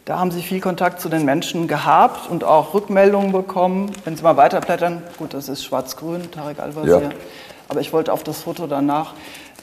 Da 0.05 0.19
haben 0.19 0.31
Sie 0.31 0.43
viel 0.43 0.61
Kontakt 0.61 1.01
zu 1.01 1.09
den 1.09 1.25
Menschen 1.25 1.67
gehabt 1.67 2.31
und 2.31 2.45
auch 2.45 2.75
Rückmeldungen 2.75 3.33
bekommen. 3.33 3.91
Wenn 4.05 4.17
Sie 4.17 4.23
mal 4.23 4.37
weiterblättern, 4.37 5.03
gut, 5.17 5.33
das 5.33 5.49
ist 5.49 5.65
schwarz-grün, 5.65 6.31
Tarek 6.31 6.59
Al-Wazir, 6.59 7.03
ja. 7.03 7.11
aber 7.69 7.81
ich 7.81 7.93
wollte 7.95 8.13
auf 8.13 8.23
das 8.23 8.43
Foto 8.43 8.67
danach. 8.67 9.15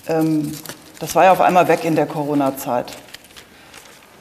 Ähm, 0.08 0.52
das 1.00 1.14
war 1.14 1.26
ja 1.26 1.32
auf 1.32 1.42
einmal 1.42 1.68
weg 1.68 1.84
in 1.84 1.96
der 1.96 2.08
Corona-Zeit. 2.08 2.92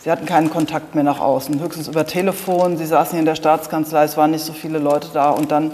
Sie 0.03 0.11
hatten 0.11 0.27
keinen 0.27 0.51
Kontakt 0.51 0.95
mehr 0.95 1.05
nach 1.05 1.21
außen, 1.21 1.61
höchstens 1.61 1.89
über 1.89 2.07
Telefon. 2.07 2.77
Sie 2.77 2.87
saßen 2.87 3.13
hier 3.13 3.21
in 3.21 3.27
der 3.27 3.35
Staatskanzlei, 3.35 4.05
es 4.05 4.17
waren 4.17 4.31
nicht 4.31 4.45
so 4.45 4.53
viele 4.53 4.79
Leute 4.79 5.09
da 5.13 5.31
und 5.31 5.51
dann 5.51 5.73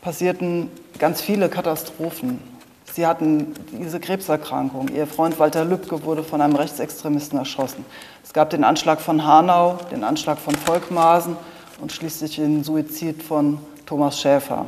passierten 0.00 0.70
ganz 0.98 1.20
viele 1.20 1.48
Katastrophen. 1.48 2.55
Sie 2.96 3.06
hatten 3.06 3.52
diese 3.78 4.00
Krebserkrankung. 4.00 4.88
Ihr 4.88 5.06
Freund 5.06 5.38
Walter 5.38 5.66
Lübcke 5.66 6.02
wurde 6.02 6.24
von 6.24 6.40
einem 6.40 6.56
Rechtsextremisten 6.56 7.38
erschossen. 7.38 7.84
Es 8.24 8.32
gab 8.32 8.48
den 8.48 8.64
Anschlag 8.64 9.02
von 9.02 9.22
Hanau, 9.22 9.78
den 9.90 10.02
Anschlag 10.02 10.38
von 10.38 10.54
Volkmaßen 10.54 11.36
und 11.82 11.92
schließlich 11.92 12.36
den 12.36 12.64
Suizid 12.64 13.22
von 13.22 13.58
Thomas 13.84 14.18
Schäfer. 14.18 14.64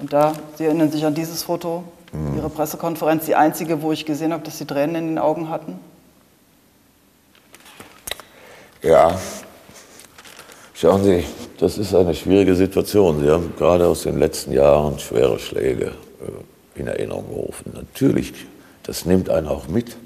Und 0.00 0.12
da, 0.12 0.32
Sie 0.56 0.64
erinnern 0.64 0.90
sich 0.90 1.06
an 1.06 1.14
dieses 1.14 1.44
Foto, 1.44 1.84
mhm. 2.10 2.38
Ihre 2.38 2.50
Pressekonferenz, 2.50 3.26
die 3.26 3.36
einzige, 3.36 3.82
wo 3.82 3.92
ich 3.92 4.04
gesehen 4.04 4.32
habe, 4.32 4.42
dass 4.42 4.58
Sie 4.58 4.64
Tränen 4.64 4.96
in 4.96 5.06
den 5.10 5.18
Augen 5.20 5.48
hatten? 5.48 5.78
Ja, 8.82 9.16
schauen 10.74 11.04
Sie, 11.04 11.24
das 11.60 11.78
ist 11.78 11.94
eine 11.94 12.16
schwierige 12.16 12.56
Situation. 12.56 13.20
Sie 13.20 13.30
haben 13.30 13.54
gerade 13.56 13.86
aus 13.86 14.02
den 14.02 14.18
letzten 14.18 14.50
Jahren 14.50 14.98
schwere 14.98 15.38
Schläge 15.38 15.92
in 16.74 16.86
Erinnerung 16.86 17.28
gerufen. 17.28 17.72
Natürlich, 17.74 18.32
das 18.82 19.04
nimmt 19.04 19.30
einen 19.30 19.48
auch 19.48 19.68
mit. 19.68 19.96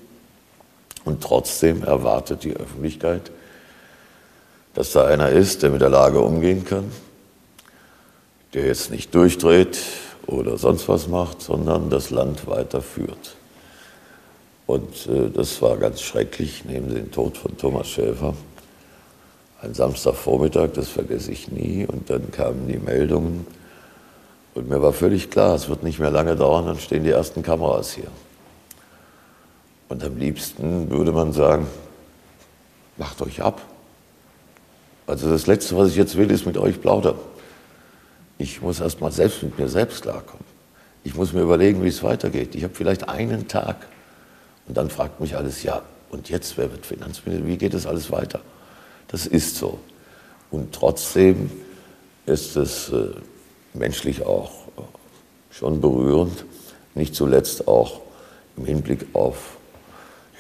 Und 1.05 1.23
trotzdem 1.23 1.83
erwartet 1.83 2.45
die 2.45 2.55
Öffentlichkeit, 2.55 3.31
dass 4.75 4.93
da 4.93 5.07
einer 5.07 5.31
ist, 5.31 5.63
der 5.63 5.71
mit 5.71 5.81
der 5.81 5.89
Lage 5.89 6.21
umgehen 6.21 6.65
kann, 6.65 6.91
der 8.53 8.67
jetzt 8.67 8.91
nicht 8.91 9.15
durchdreht 9.15 9.79
oder 10.27 10.59
sonst 10.59 10.89
was 10.89 11.09
macht, 11.09 11.41
sondern 11.41 11.89
das 11.89 12.11
Land 12.11 12.47
weiterführt. 12.47 13.37
Und 14.67 15.07
äh, 15.07 15.31
das 15.31 15.63
war 15.63 15.79
ganz 15.79 16.03
schrecklich, 16.03 16.65
neben 16.67 16.95
dem 16.95 17.11
Tod 17.11 17.39
von 17.39 17.57
Thomas 17.57 17.89
Schäfer. 17.89 18.35
Ein 19.63 19.73
Samstagvormittag, 19.73 20.73
das 20.75 20.89
vergesse 20.89 21.33
ich 21.33 21.51
nie. 21.51 21.87
Und 21.87 22.11
dann 22.11 22.31
kamen 22.31 22.69
die 22.69 22.79
Meldungen. 22.79 23.47
Und 24.59 24.69
mir 24.69 24.83
war 24.83 24.93
völlig 24.93 25.31
klar, 25.31 25.55
es 25.55 25.69
wird 25.69 25.85
nicht 25.85 26.01
mehr 26.01 26.11
lange 26.11 26.35
dauern, 26.35 26.67
dann 26.67 26.81
stehen 26.81 27.05
die 27.05 27.11
ersten 27.11 27.45
Kameras 27.45 27.93
hier. 27.93 28.09
Und 29.89 30.03
am 30.03 30.17
liebsten 30.17 30.91
würde 30.91 31.13
man 31.13 31.33
sagen, 31.33 31.69
macht 32.97 33.23
euch 33.23 33.41
ab. 33.41 33.63
Also 35.07 35.31
das 35.31 35.47
Letzte, 35.47 35.77
was 35.77 35.91
ich 35.91 35.95
jetzt 35.95 36.17
will, 36.17 36.29
ist 36.33 36.45
mit 36.45 36.59
euch 36.59 36.81
plaudern. 36.81 37.15
Ich 38.37 38.61
muss 38.61 38.81
erst 38.81 39.01
mal 39.01 39.13
selbst 39.13 39.45
mit 39.45 39.57
mir 39.61 39.69
selbst 39.69 40.03
klarkommen. 40.03 40.45
Ich 41.05 41.15
muss 41.15 41.33
mir 41.33 41.43
überlegen, 41.43 41.85
wie 41.85 41.89
es 41.89 42.03
weitergeht. 42.03 42.57
Ich 42.57 42.65
habe 42.65 42.75
vielleicht 42.75 43.09
einen 43.09 43.47
Tag 43.47 43.87
und 44.67 44.77
dann 44.77 44.91
fragt 44.91 45.21
mich 45.21 45.37
alles, 45.37 45.63
ja, 45.63 45.83
und 46.11 46.31
jetzt, 46.31 46.59
wer 46.59 46.69
wird 46.73 46.85
Finanzminister? 46.85 47.47
Wie 47.47 47.59
geht 47.59 47.75
das 47.75 47.87
alles 47.87 48.11
weiter? 48.11 48.41
Das 49.07 49.25
ist 49.25 49.55
so. 49.55 49.79
Und 50.51 50.75
trotzdem 50.75 51.49
ist 52.27 52.57
es 52.57 52.89
äh, 52.89 53.11
menschlich 53.75 54.25
auch 54.25 54.51
schon 55.51 55.81
berührend, 55.81 56.45
nicht 56.95 57.15
zuletzt 57.15 57.69
auch 57.69 58.01
im 58.57 58.65
Hinblick 58.65 59.07
auf 59.13 59.57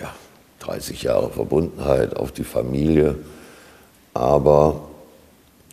ja, 0.00 0.12
30 0.60 1.02
Jahre 1.02 1.30
Verbundenheit, 1.30 2.16
auf 2.16 2.32
die 2.32 2.44
Familie. 2.44 3.16
Aber 4.14 4.80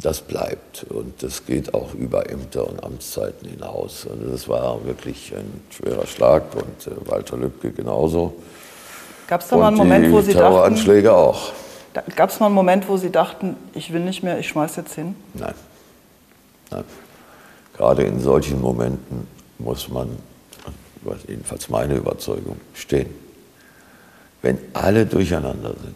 das 0.01 0.21
bleibt 0.21 0.85
und 0.89 1.23
das 1.23 1.45
geht 1.45 1.73
auch 1.73 1.93
über 1.93 2.29
Ämter 2.29 2.67
und 2.67 2.83
Amtszeiten 2.83 3.47
hinaus. 3.47 4.07
Also 4.09 4.29
das 4.29 4.47
war 4.49 4.85
wirklich 4.85 5.33
ein 5.33 5.61
schwerer 5.69 6.05
Schlag 6.05 6.43
und 6.55 6.87
äh, 6.87 7.09
Walter 7.09 7.37
Lübcke 7.37 7.71
genauso. 7.71 8.33
Gab 9.27 9.41
es 9.41 9.47
da 9.47 9.57
mal 9.57 9.67
einen 9.67 9.77
Moment, 9.77 10.11
wo 10.11 10.21
Sie 10.21 10.33
Terroranschläge 10.33 11.07
dachten, 11.07 11.17
auch. 11.17 11.51
Gab 12.15 12.29
es 12.29 12.39
mal 12.39 12.47
einen 12.47 12.55
Moment, 12.55 12.87
wo 12.87 12.97
Sie 12.97 13.09
dachten, 13.09 13.55
ich 13.73 13.91
will 13.93 14.01
nicht 14.01 14.21
mehr, 14.21 14.37
ich 14.37 14.49
schmeiß 14.49 14.75
jetzt 14.75 14.93
hin? 14.93 15.15
Nein. 15.33 15.53
Nein. 16.69 16.83
Gerade 17.75 18.03
in 18.03 18.21
solchen 18.21 18.61
Momenten 18.61 19.27
muss 19.59 19.89
man, 19.89 20.17
jedenfalls 21.27 21.69
meine 21.69 21.95
Überzeugung, 21.95 22.59
stehen. 22.73 23.09
Wenn 24.41 24.57
alle 24.73 25.05
durcheinander 25.05 25.69
sind, 25.69 25.95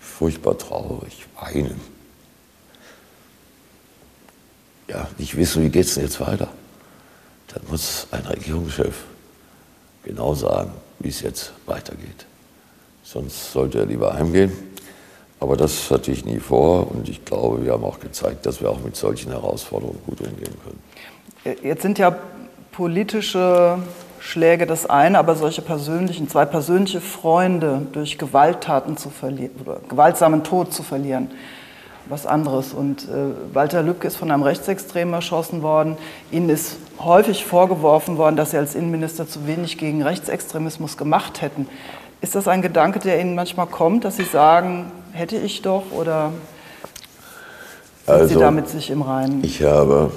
furchtbar 0.00 0.56
traurig, 0.56 1.26
weinen, 1.40 1.80
ja, 4.88 5.08
nicht 5.18 5.36
wissen, 5.36 5.62
wie 5.62 5.68
geht 5.68 5.86
es 5.86 5.94
denn 5.94 6.04
jetzt 6.04 6.20
weiter, 6.20 6.48
dann 7.48 7.62
muss 7.68 8.06
ein 8.10 8.26
Regierungschef 8.26 9.04
genau 10.02 10.34
sagen, 10.34 10.72
wie 10.98 11.08
es 11.08 11.20
jetzt 11.20 11.52
weitergeht. 11.66 12.26
Sonst 13.02 13.52
sollte 13.52 13.80
er 13.80 13.86
lieber 13.86 14.14
heimgehen. 14.14 14.52
Aber 15.40 15.56
das 15.56 15.90
hatte 15.90 16.12
ich 16.12 16.24
nie 16.24 16.38
vor 16.38 16.90
und 16.90 17.08
ich 17.08 17.24
glaube, 17.24 17.64
wir 17.64 17.72
haben 17.72 17.84
auch 17.84 17.98
gezeigt, 17.98 18.44
dass 18.44 18.60
wir 18.60 18.68
auch 18.70 18.80
mit 18.80 18.94
solchen 18.94 19.32
Herausforderungen 19.32 19.98
gut 20.06 20.20
umgehen 20.20 20.54
können. 20.62 21.56
Jetzt 21.62 21.82
sind 21.82 21.98
ja 21.98 22.14
politische 22.72 23.78
Schläge 24.20 24.66
das 24.66 24.88
eine, 24.88 25.18
aber 25.18 25.34
solche 25.34 25.62
persönlichen, 25.62 26.28
zwei 26.28 26.44
persönliche 26.44 27.00
Freunde 27.00 27.86
durch 27.92 28.18
Gewalttaten 28.18 28.98
zu 28.98 29.08
verlieren 29.08 29.52
oder 29.64 29.80
gewaltsamen 29.88 30.44
Tod 30.44 30.74
zu 30.74 30.82
verlieren, 30.82 31.30
was 32.06 32.26
anderes. 32.26 32.74
Und 32.74 33.04
äh, 33.04 33.54
Walter 33.54 33.82
Lübcke 33.82 34.06
ist 34.06 34.16
von 34.16 34.30
einem 34.30 34.42
Rechtsextremen 34.42 35.14
erschossen 35.14 35.62
worden. 35.62 35.96
Ihnen 36.30 36.50
ist 36.50 36.76
häufig 36.98 37.46
vorgeworfen 37.46 38.18
worden, 38.18 38.36
dass 38.36 38.50
Sie 38.50 38.58
als 38.58 38.74
Innenminister 38.74 39.26
zu 39.26 39.46
wenig 39.46 39.78
gegen 39.78 40.02
Rechtsextremismus 40.02 40.98
gemacht 40.98 41.40
hätten. 41.40 41.66
Ist 42.20 42.34
das 42.34 42.48
ein 42.48 42.60
Gedanke, 42.60 42.98
der 42.98 43.20
Ihnen 43.20 43.34
manchmal 43.34 43.66
kommt, 43.66 44.04
dass 44.04 44.16
Sie 44.16 44.24
sagen, 44.24 44.92
hätte 45.12 45.36
ich 45.36 45.62
doch 45.62 45.84
oder 45.92 46.32
sind 48.06 48.14
also, 48.14 48.34
Sie 48.34 48.40
damit 48.40 48.68
sich 48.68 48.90
im 48.90 49.02
Reinen? 49.02 49.42
Ich 49.42 49.62
habe 49.62 50.10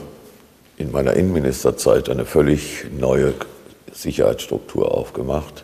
in 0.77 0.91
meiner 0.91 1.13
Innenministerzeit 1.13 2.09
eine 2.09 2.25
völlig 2.25 2.85
neue 2.97 3.33
Sicherheitsstruktur 3.91 4.91
aufgemacht 4.91 5.63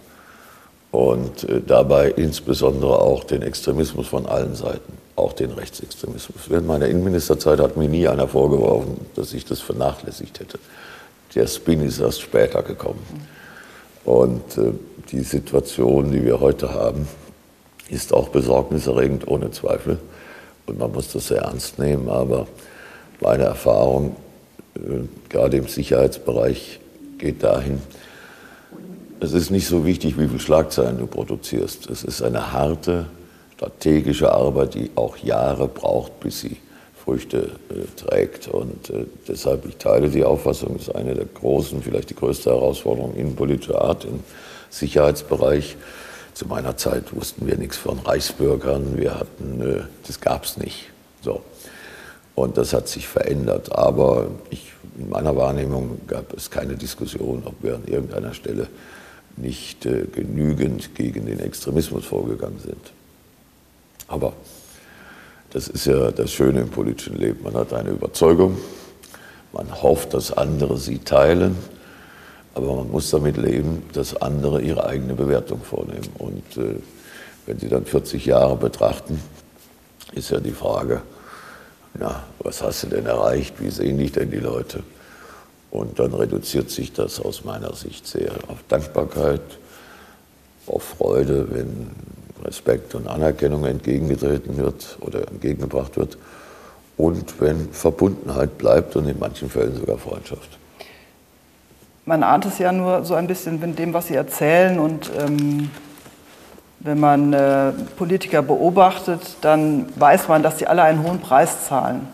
und 0.91 1.43
äh, 1.43 1.61
dabei 1.65 2.09
insbesondere 2.11 2.99
auch 3.01 3.23
den 3.23 3.41
Extremismus 3.41 4.07
von 4.07 4.25
allen 4.25 4.55
Seiten, 4.55 4.93
auch 5.15 5.33
den 5.33 5.51
Rechtsextremismus. 5.51 6.49
Während 6.49 6.67
meiner 6.67 6.87
Innenministerzeit 6.87 7.59
hat 7.59 7.75
mir 7.75 7.89
nie 7.89 8.07
einer 8.07 8.27
vorgeworfen, 8.27 8.99
dass 9.15 9.33
ich 9.33 9.45
das 9.45 9.59
vernachlässigt 9.59 10.39
hätte. 10.39 10.59
Der 11.35 11.47
Spin 11.47 11.81
ist 11.81 11.99
erst 11.99 12.21
später 12.21 12.63
gekommen. 12.63 13.05
Und 14.09 14.57
äh, 14.57 14.71
die 15.11 15.21
Situation, 15.21 16.11
die 16.11 16.25
wir 16.25 16.39
heute 16.39 16.73
haben, 16.73 17.07
ist 17.89 18.11
auch 18.11 18.29
besorgniserregend, 18.29 19.27
ohne 19.27 19.51
Zweifel. 19.51 19.99
Und 20.65 20.79
man 20.79 20.91
muss 20.91 21.13
das 21.13 21.27
sehr 21.27 21.43
ernst 21.43 21.77
nehmen. 21.77 22.09
Aber 22.09 22.47
meine 23.21 23.43
Erfahrung, 23.43 24.15
äh, 24.75 24.79
gerade 25.29 25.57
im 25.57 25.67
Sicherheitsbereich, 25.67 26.79
geht 27.19 27.43
dahin, 27.43 27.83
es 29.19 29.33
ist 29.33 29.51
nicht 29.51 29.67
so 29.67 29.85
wichtig, 29.85 30.17
wie 30.17 30.27
viele 30.27 30.39
Schlagzeilen 30.39 30.97
du 30.97 31.05
produzierst. 31.05 31.87
Es 31.87 32.03
ist 32.03 32.23
eine 32.23 32.51
harte, 32.51 33.05
strategische 33.57 34.31
Arbeit, 34.31 34.73
die 34.73 34.89
auch 34.95 35.17
Jahre 35.17 35.67
braucht, 35.67 36.19
bis 36.19 36.39
sie 36.39 36.57
Früchte 37.09 37.49
äh, 37.69 37.99
trägt. 37.99 38.47
Und 38.47 38.91
äh, 38.91 39.05
deshalb, 39.27 39.65
ich 39.65 39.77
teile 39.77 40.09
die 40.09 40.23
Auffassung, 40.23 40.75
ist 40.75 40.93
eine 40.93 41.15
der 41.15 41.25
großen, 41.25 41.81
vielleicht 41.81 42.11
die 42.11 42.15
größte 42.15 42.51
Herausforderung 42.51 43.15
innenpolitischer 43.15 43.81
Art 43.81 44.05
im 44.05 44.19
Sicherheitsbereich. 44.69 45.75
Zu 46.35 46.45
meiner 46.47 46.77
Zeit 46.77 47.15
wussten 47.15 47.47
wir 47.47 47.57
nichts 47.57 47.77
von 47.77 47.97
Reichsbürgern. 47.97 48.97
Wir 48.97 49.19
hatten, 49.19 49.61
äh, 49.61 49.81
das 50.05 50.21
gab 50.21 50.45
es 50.45 50.57
nicht. 50.57 50.91
So. 51.23 51.41
Und 52.35 52.57
das 52.57 52.73
hat 52.73 52.87
sich 52.87 53.07
verändert. 53.07 53.75
Aber 53.75 54.27
ich, 54.51 54.71
in 54.99 55.09
meiner 55.09 55.35
Wahrnehmung 55.35 56.01
gab 56.05 56.31
es 56.37 56.51
keine 56.51 56.75
Diskussion, 56.75 57.41
ob 57.43 57.55
wir 57.63 57.75
an 57.75 57.85
irgendeiner 57.87 58.35
Stelle 58.35 58.67
nicht 59.35 59.83
äh, 59.87 60.05
genügend 60.05 60.93
gegen 60.93 61.25
den 61.25 61.39
Extremismus 61.39 62.05
vorgegangen 62.05 62.59
sind. 62.59 62.91
Aber 64.07 64.33
das 65.51 65.67
ist 65.67 65.85
ja 65.85 66.11
das 66.11 66.31
Schöne 66.31 66.61
im 66.61 66.69
politischen 66.69 67.17
Leben. 67.17 67.43
Man 67.43 67.53
hat 67.53 67.73
eine 67.73 67.89
Überzeugung, 67.89 68.57
man 69.51 69.81
hofft, 69.81 70.13
dass 70.13 70.31
andere 70.31 70.77
sie 70.77 70.99
teilen, 70.99 71.57
aber 72.53 72.75
man 72.75 72.91
muss 72.91 73.09
damit 73.09 73.37
leben, 73.37 73.83
dass 73.93 74.21
andere 74.21 74.61
ihre 74.61 74.85
eigene 74.85 75.13
Bewertung 75.13 75.61
vornehmen. 75.61 76.07
Und 76.17 76.57
äh, 76.57 76.75
wenn 77.45 77.57
Sie 77.57 77.67
dann 77.67 77.85
40 77.85 78.25
Jahre 78.25 78.55
betrachten, 78.55 79.19
ist 80.13 80.29
ja 80.29 80.39
die 80.39 80.51
Frage, 80.51 81.01
na, 81.95 82.23
was 82.39 82.61
hast 82.61 82.83
du 82.83 82.87
denn 82.87 83.05
erreicht? 83.05 83.55
Wie 83.59 83.69
sehen 83.69 83.97
dich 83.97 84.11
denn 84.11 84.29
die 84.29 84.37
Leute? 84.37 84.83
Und 85.71 85.99
dann 85.99 86.13
reduziert 86.13 86.69
sich 86.69 86.93
das 86.93 87.19
aus 87.19 87.43
meiner 87.43 87.73
Sicht 87.73 88.07
sehr 88.07 88.31
auf 88.47 88.57
Dankbarkeit, 88.67 89.41
auf 90.67 90.83
Freude, 90.83 91.47
wenn 91.51 91.91
Respekt 92.43 92.95
und 92.95 93.07
Anerkennung 93.07 93.65
entgegengetreten 93.65 94.57
wird 94.57 94.97
oder 95.01 95.27
entgegengebracht 95.27 95.97
wird 95.97 96.17
und 96.97 97.39
wenn 97.39 97.69
Verbundenheit 97.71 98.57
bleibt 98.57 98.95
und 98.95 99.07
in 99.07 99.19
manchen 99.19 99.49
Fällen 99.49 99.75
sogar 99.75 99.97
Freundschaft. 99.97 100.57
Man 102.05 102.23
ahnt 102.23 102.45
es 102.45 102.57
ja 102.57 102.71
nur 102.71 103.05
so 103.05 103.13
ein 103.13 103.27
bisschen 103.27 103.61
in 103.61 103.75
dem, 103.75 103.93
was 103.93 104.07
Sie 104.07 104.15
erzählen 104.15 104.79
und 104.79 105.11
ähm, 105.17 105.69
Wenn 106.81 106.99
man 106.99 107.33
äh, 107.33 107.73
Politiker 107.97 108.41
beobachtet, 108.41 109.35
dann 109.41 109.87
weiß 109.97 110.29
man, 110.29 110.43
dass 110.43 110.59
sie 110.59 110.67
alle 110.67 110.81
einen 110.81 111.03
hohen 111.03 111.19
Preis 111.19 111.65
zahlen 111.65 112.07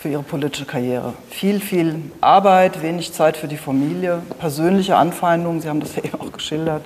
für 0.00 0.08
ihre 0.08 0.22
politische 0.22 0.64
Karriere. 0.64 1.12
Viel, 1.28 1.60
viel 1.60 2.00
Arbeit, 2.22 2.82
wenig 2.82 3.12
Zeit 3.12 3.36
für 3.36 3.48
die 3.48 3.58
Familie, 3.58 4.22
persönliche 4.38 4.96
Anfeindungen, 4.96 5.60
Sie 5.60 5.68
haben 5.68 5.80
das 5.80 5.94
ja 5.96 6.04
eben 6.04 6.18
auch 6.18 6.32
geschildert, 6.32 6.82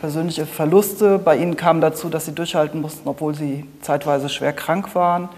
persönliche 0.00 0.46
Verluste. 0.46 1.18
Bei 1.18 1.36
Ihnen 1.36 1.56
kam 1.56 1.80
dazu, 1.80 2.08
dass 2.08 2.26
Sie 2.26 2.32
durchhalten 2.32 2.80
mussten, 2.80 3.08
obwohl 3.08 3.36
Sie 3.36 3.64
zeitweise 3.82 4.28
schwer 4.28 4.52
krank 4.52 4.96
waren. 4.96 5.28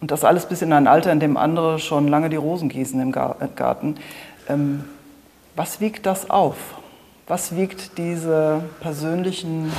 Und 0.00 0.10
das 0.10 0.24
alles 0.24 0.46
bis 0.46 0.62
in 0.62 0.72
ein 0.72 0.86
Alter, 0.86 1.12
in 1.12 1.20
dem 1.20 1.36
andere 1.36 1.78
schon 1.78 2.08
lange 2.08 2.30
die 2.30 2.36
Rosen 2.36 2.70
gießen 2.70 3.00
im 3.00 3.12
Garten. 3.12 3.96
Ähm, 4.48 4.84
was 5.56 5.80
wiegt 5.80 6.06
das 6.06 6.30
auf? 6.30 6.56
Was 7.26 7.54
wiegt 7.56 7.96
diese 7.98 8.64
persönlichen 8.80 9.72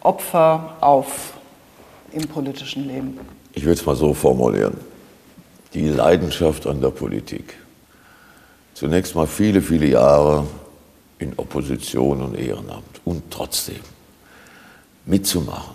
Opfer 0.00 0.76
auf 0.80 1.34
im 2.10 2.26
politischen 2.26 2.86
Leben? 2.86 3.20
Ich 3.54 3.64
will 3.64 3.72
es 3.72 3.84
mal 3.84 3.96
so 3.96 4.12
formulieren. 4.14 4.91
Die 5.74 5.88
Leidenschaft 5.88 6.66
an 6.66 6.80
der 6.80 6.90
Politik. 6.90 7.54
Zunächst 8.74 9.14
mal 9.14 9.26
viele, 9.26 9.62
viele 9.62 9.86
Jahre 9.86 10.46
in 11.18 11.32
Opposition 11.36 12.20
und 12.20 12.34
Ehrenamt 12.34 13.00
und 13.04 13.30
trotzdem 13.30 13.80
mitzumachen, 15.06 15.74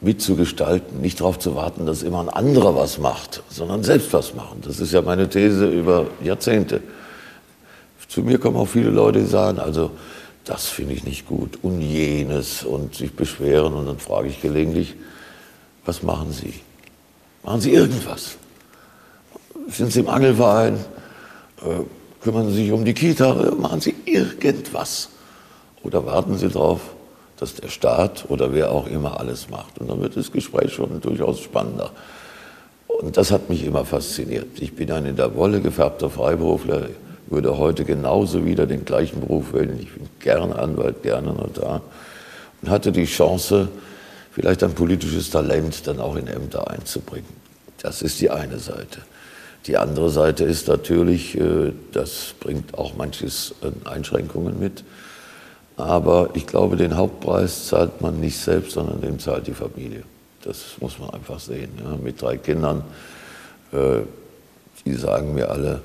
mitzugestalten, 0.00 1.00
nicht 1.00 1.20
darauf 1.20 1.38
zu 1.38 1.54
warten, 1.54 1.86
dass 1.86 2.02
immer 2.02 2.20
ein 2.20 2.28
anderer 2.28 2.76
was 2.76 2.98
macht, 2.98 3.42
sondern 3.48 3.82
selbst 3.82 4.12
was 4.12 4.34
machen. 4.34 4.60
Das 4.62 4.78
ist 4.78 4.92
ja 4.92 5.02
meine 5.02 5.28
These 5.28 5.66
über 5.66 6.06
Jahrzehnte. 6.22 6.82
Zu 8.08 8.22
mir 8.22 8.38
kommen 8.38 8.56
auch 8.56 8.68
viele 8.68 8.90
Leute, 8.90 9.20
die 9.20 9.26
sagen, 9.26 9.58
also 9.58 9.90
das 10.44 10.66
finde 10.66 10.94
ich 10.94 11.04
nicht 11.04 11.26
gut 11.26 11.58
und 11.62 11.82
jenes 11.82 12.64
und 12.64 12.94
sich 12.94 13.12
beschweren 13.12 13.74
und 13.74 13.86
dann 13.86 13.98
frage 13.98 14.28
ich 14.28 14.40
gelegentlich, 14.40 14.94
was 15.84 16.02
machen 16.02 16.32
Sie? 16.32 16.54
Machen 17.42 17.60
Sie 17.60 17.72
irgendwas? 17.72 18.38
Sind 19.70 19.92
Sie 19.92 20.00
im 20.00 20.08
Angelverein? 20.08 20.78
Äh, 21.60 21.84
kümmern 22.22 22.48
Sie 22.48 22.64
sich 22.64 22.72
um 22.72 22.86
die 22.86 22.94
Kita? 22.94 23.52
Machen 23.58 23.80
Sie 23.80 23.94
irgendwas? 24.06 25.10
Oder 25.82 26.06
warten 26.06 26.38
Sie 26.38 26.48
darauf, 26.48 26.80
dass 27.36 27.54
der 27.54 27.68
Staat 27.68 28.24
oder 28.28 28.54
wer 28.54 28.72
auch 28.72 28.86
immer 28.86 29.20
alles 29.20 29.50
macht? 29.50 29.78
Und 29.78 29.90
dann 29.90 30.00
wird 30.00 30.16
das 30.16 30.32
Gespräch 30.32 30.72
schon 30.72 31.00
durchaus 31.02 31.40
spannender. 31.40 31.90
Und 32.86 33.18
das 33.18 33.30
hat 33.30 33.50
mich 33.50 33.64
immer 33.64 33.84
fasziniert. 33.84 34.46
Ich 34.58 34.74
bin 34.74 34.90
ein 34.90 35.04
in 35.04 35.16
der 35.16 35.36
Wolle 35.36 35.60
gefärbter 35.60 36.08
Freiberufler, 36.08 36.88
würde 37.26 37.58
heute 37.58 37.84
genauso 37.84 38.46
wieder 38.46 38.66
den 38.66 38.86
gleichen 38.86 39.20
Beruf 39.20 39.52
wählen. 39.52 39.78
Ich 39.80 39.92
bin 39.92 40.08
gerne 40.18 40.58
Anwalt, 40.58 41.02
gerne 41.02 41.34
Notar 41.34 41.82
und 42.62 42.70
hatte 42.70 42.90
die 42.90 43.04
Chance, 43.04 43.68
vielleicht 44.32 44.64
ein 44.64 44.72
politisches 44.72 45.28
Talent 45.28 45.86
dann 45.86 46.00
auch 46.00 46.16
in 46.16 46.26
Ämter 46.26 46.70
einzubringen. 46.70 47.28
Das 47.82 48.00
ist 48.00 48.18
die 48.22 48.30
eine 48.30 48.58
Seite. 48.58 49.02
Die 49.68 49.76
andere 49.76 50.08
Seite 50.08 50.44
ist 50.44 50.66
natürlich, 50.66 51.38
äh, 51.38 51.72
das 51.92 52.34
bringt 52.40 52.76
auch 52.76 52.96
manches 52.96 53.54
Einschränkungen 53.84 54.58
mit. 54.58 54.82
Aber 55.76 56.30
ich 56.34 56.46
glaube, 56.46 56.76
den 56.76 56.96
Hauptpreis 56.96 57.68
zahlt 57.68 58.00
man 58.00 58.18
nicht 58.18 58.38
selbst, 58.38 58.72
sondern 58.72 59.00
den 59.00 59.18
zahlt 59.20 59.46
die 59.46 59.52
Familie. 59.52 60.02
Das 60.42 60.76
muss 60.80 60.98
man 60.98 61.10
einfach 61.10 61.38
sehen. 61.38 61.70
Ja. 61.84 61.96
Mit 62.02 62.20
drei 62.20 62.38
Kindern, 62.38 62.82
äh, 63.72 64.00
die 64.84 64.94
sagen 64.94 65.34
mir 65.34 65.50
alle, 65.50 65.82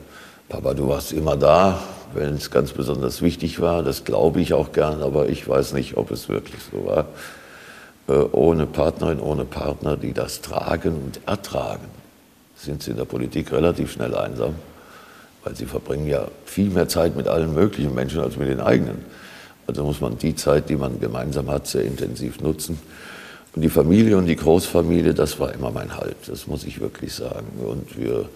Papa, 0.47 0.73
du 0.73 0.87
warst 0.87 1.11
immer 1.11 1.35
da, 1.35 1.79
wenn 2.13 2.35
es 2.35 2.49
ganz 2.51 2.71
besonders 2.71 3.21
wichtig 3.21 3.59
war. 3.59 3.83
Das 3.83 4.05
glaube 4.05 4.39
ich 4.39 4.53
auch 4.53 4.71
gern, 4.71 5.01
aber 5.03 5.27
ich 5.27 5.47
weiß 5.47 5.73
nicht, 5.73 5.97
ob 5.97 6.09
es 6.09 6.29
wirklich 6.29 6.61
so 6.71 6.85
war. 6.85 7.05
Äh, 8.07 8.13
ohne 8.31 8.65
Partnerin, 8.65 9.19
ohne 9.19 9.45
Partner, 9.45 9.97
die 9.97 10.13
das 10.13 10.41
tragen 10.41 10.95
und 10.95 11.19
ertragen, 11.27 12.02
sind 12.63 12.83
sie 12.83 12.91
in 12.91 12.97
der 12.97 13.05
Politik 13.05 13.51
relativ 13.51 13.91
schnell 13.91 14.15
einsam, 14.15 14.55
weil 15.43 15.55
sie 15.55 15.65
verbringen 15.65 16.07
ja 16.07 16.27
viel 16.45 16.69
mehr 16.69 16.87
Zeit 16.87 17.15
mit 17.15 17.27
allen 17.27 17.53
möglichen 17.53 17.93
Menschen 17.93 18.21
als 18.21 18.37
mit 18.37 18.49
den 18.49 18.61
eigenen. 18.61 19.05
Also 19.67 19.83
muss 19.83 20.01
man 20.01 20.17
die 20.17 20.35
Zeit, 20.35 20.69
die 20.69 20.75
man 20.75 20.99
gemeinsam 20.99 21.49
hat, 21.49 21.67
sehr 21.67 21.83
intensiv 21.83 22.41
nutzen. 22.41 22.79
Und 23.55 23.61
die 23.61 23.69
Familie 23.69 24.17
und 24.17 24.25
die 24.25 24.35
Großfamilie, 24.35 25.13
das 25.13 25.39
war 25.39 25.53
immer 25.53 25.71
mein 25.71 25.95
Halt, 25.95 26.15
das 26.27 26.47
muss 26.47 26.63
ich 26.63 26.79
wirklich 26.79 27.13
sagen. 27.13 27.47
Und 27.63 27.97
wir 27.97 28.27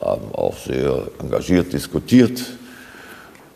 haben 0.00 0.32
auch 0.32 0.56
sehr 0.56 1.08
engagiert 1.18 1.72
diskutiert 1.72 2.42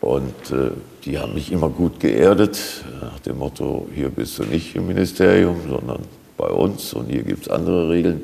und 0.01 0.51
äh, 0.51 0.71
die 1.05 1.19
haben 1.19 1.35
mich 1.35 1.53
immer 1.53 1.69
gut 1.69 2.01
geerdet, 2.01 2.59
nach 3.01 3.19
dem 3.21 3.39
Motto, 3.39 3.89
hier 3.95 4.09
bist 4.09 4.39
du 4.39 4.45
nicht 4.45 4.75
im 4.75 4.89
Ministerium, 4.89 5.57
sondern 5.69 6.01
bei 6.37 6.49
uns 6.49 6.93
und 6.93 7.11
hier 7.11 7.23
gibt 7.23 7.47
es 7.47 7.49
andere 7.49 7.89
Regeln. 7.91 8.23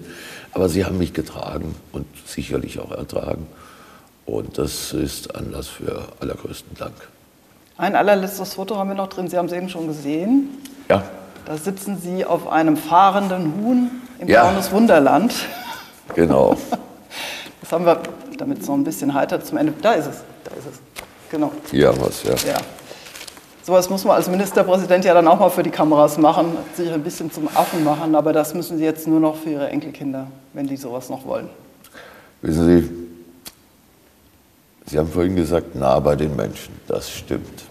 Aber 0.52 0.68
sie 0.68 0.84
haben 0.84 0.98
mich 0.98 1.14
getragen 1.14 1.74
und 1.92 2.06
sicherlich 2.26 2.78
auch 2.78 2.90
ertragen. 2.90 3.46
Und 4.26 4.58
das 4.58 4.92
ist 4.92 5.34
Anlass 5.34 5.68
für 5.68 6.08
allergrößten 6.20 6.76
Dank. 6.76 6.94
Ein 7.76 7.96
allerletztes 7.96 8.54
Foto 8.54 8.76
haben 8.76 8.90
wir 8.90 8.94
noch 8.94 9.08
drin, 9.08 9.28
Sie 9.28 9.36
haben 9.36 9.46
es 9.46 9.52
eben 9.52 9.68
schon 9.68 9.88
gesehen. 9.88 10.50
Ja. 10.88 11.02
Da 11.46 11.56
sitzen 11.56 11.98
Sie 11.98 12.24
auf 12.24 12.46
einem 12.48 12.76
fahrenden 12.76 13.54
Huhn 13.56 13.90
im 14.20 14.28
ja. 14.28 14.52
Wunderland. 14.70 15.34
Genau. 16.14 16.56
Das 17.60 17.70
haben 17.70 17.86
wir, 17.86 18.02
damit 18.36 18.60
es 18.60 18.66
noch 18.66 18.74
ein 18.74 18.84
bisschen 18.84 19.14
heiter 19.14 19.42
zum 19.42 19.56
Ende. 19.56 19.72
Da 19.80 19.92
ist 19.92 20.06
es, 20.06 20.16
da 20.44 20.50
ist 20.56 20.66
es. 20.66 20.80
Genau. 21.30 21.52
Ja, 21.70 21.98
was, 21.98 22.24
ja. 22.24 22.34
ja. 22.46 22.58
Sowas 23.64 23.88
muss 23.88 24.04
man 24.04 24.16
als 24.16 24.28
Ministerpräsident 24.28 25.04
ja 25.04 25.14
dann 25.14 25.28
auch 25.28 25.38
mal 25.38 25.50
für 25.50 25.62
die 25.62 25.70
Kameras 25.70 26.18
machen, 26.18 26.56
sich 26.74 26.90
ein 26.90 27.02
bisschen 27.02 27.30
zum 27.30 27.48
Affen 27.54 27.84
machen, 27.84 28.14
aber 28.14 28.32
das 28.32 28.54
müssen 28.54 28.78
Sie 28.78 28.84
jetzt 28.84 29.06
nur 29.06 29.20
noch 29.20 29.36
für 29.36 29.50
Ihre 29.50 29.68
Enkelkinder, 29.68 30.26
wenn 30.52 30.66
die 30.66 30.76
sowas 30.76 31.08
noch 31.08 31.24
wollen. 31.24 31.48
Wissen 32.40 32.66
Sie, 32.66 32.90
Sie 34.86 34.98
haben 34.98 35.08
vorhin 35.08 35.36
gesagt, 35.36 35.76
nah 35.76 36.00
bei 36.00 36.16
den 36.16 36.34
Menschen. 36.34 36.74
Das 36.88 37.10
stimmt. 37.10 37.64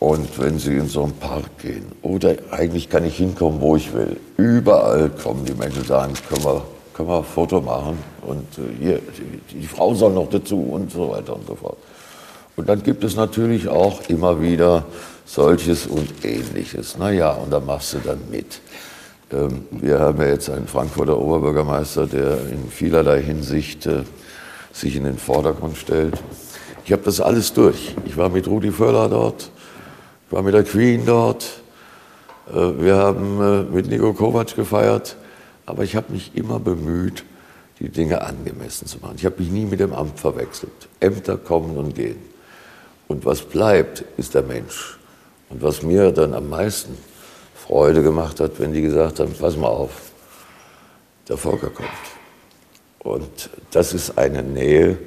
Und 0.00 0.38
wenn 0.38 0.58
Sie 0.58 0.76
in 0.76 0.86
so 0.86 1.04
einen 1.04 1.14
Park 1.14 1.58
gehen, 1.62 1.86
oder 2.02 2.34
eigentlich 2.50 2.90
kann 2.90 3.04
ich 3.06 3.16
hinkommen, 3.16 3.60
wo 3.60 3.74
ich 3.74 3.92
will, 3.94 4.20
überall 4.36 5.08
kommen 5.10 5.44
die 5.46 5.54
Menschen 5.54 5.80
und 5.80 5.86
sagen, 5.88 6.12
können 6.28 6.44
wir 6.44 6.62
können 6.98 7.10
wir 7.10 7.18
ein 7.18 7.24
Foto 7.24 7.60
machen 7.60 7.96
und 8.22 8.58
äh, 8.58 8.76
hier, 8.80 8.98
die, 8.98 9.60
die 9.60 9.66
Frau 9.68 9.94
soll 9.94 10.12
noch 10.12 10.28
dazu 10.28 10.60
und 10.60 10.90
so 10.90 11.10
weiter 11.10 11.36
und 11.36 11.46
so 11.46 11.54
fort. 11.54 11.78
Und 12.58 12.68
dann 12.68 12.82
gibt 12.82 13.04
es 13.04 13.14
natürlich 13.14 13.68
auch 13.68 14.00
immer 14.08 14.42
wieder 14.42 14.84
solches 15.24 15.86
und 15.86 16.24
ähnliches. 16.24 16.98
Naja, 16.98 17.30
und 17.30 17.52
da 17.52 17.60
machst 17.60 17.94
du 17.94 17.98
dann 17.98 18.18
mit. 18.32 18.60
Ähm, 19.30 19.66
wir 19.70 20.00
haben 20.00 20.20
ja 20.20 20.26
jetzt 20.26 20.50
einen 20.50 20.66
Frankfurter 20.66 21.16
Oberbürgermeister, 21.18 22.08
der 22.08 22.32
in 22.50 22.68
vielerlei 22.68 23.22
Hinsicht 23.22 23.86
äh, 23.86 24.02
sich 24.72 24.96
in 24.96 25.04
den 25.04 25.18
Vordergrund 25.18 25.76
stellt. 25.76 26.20
Ich 26.84 26.90
habe 26.90 27.02
das 27.04 27.20
alles 27.20 27.52
durch. 27.52 27.94
Ich 28.06 28.16
war 28.16 28.28
mit 28.28 28.48
Rudi 28.48 28.72
Völler 28.72 29.08
dort, 29.08 29.52
ich 30.26 30.32
war 30.32 30.42
mit 30.42 30.52
der 30.52 30.64
Queen 30.64 31.06
dort, 31.06 31.44
äh, 32.52 32.54
wir 32.54 32.96
haben 32.96 33.72
mit 33.72 33.86
Nico 33.86 34.12
Kovac 34.14 34.56
gefeiert. 34.56 35.16
Aber 35.64 35.84
ich 35.84 35.94
habe 35.94 36.12
mich 36.12 36.32
immer 36.34 36.58
bemüht, 36.58 37.22
die 37.78 37.88
Dinge 37.88 38.20
angemessen 38.20 38.88
zu 38.88 38.98
machen. 38.98 39.14
Ich 39.16 39.26
habe 39.26 39.36
mich 39.38 39.48
nie 39.48 39.64
mit 39.64 39.78
dem 39.78 39.92
Amt 39.92 40.18
verwechselt. 40.18 40.88
Ämter 40.98 41.36
kommen 41.36 41.76
und 41.76 41.94
gehen. 41.94 42.36
Und 43.08 43.24
was 43.24 43.40
bleibt, 43.40 44.04
ist 44.16 44.34
der 44.34 44.42
Mensch. 44.42 44.98
Und 45.48 45.62
was 45.62 45.82
mir 45.82 46.12
dann 46.12 46.34
am 46.34 46.48
meisten 46.48 46.96
Freude 47.54 48.02
gemacht 48.02 48.38
hat, 48.40 48.60
wenn 48.60 48.72
die 48.72 48.82
gesagt 48.82 49.18
haben, 49.18 49.32
pass 49.32 49.56
mal 49.56 49.68
auf, 49.68 49.90
der 51.28 51.36
Volker 51.36 51.70
kommt. 51.70 51.88
Und 53.00 53.50
das 53.70 53.94
ist 53.94 54.18
eine 54.18 54.42
Nähe, 54.42 54.98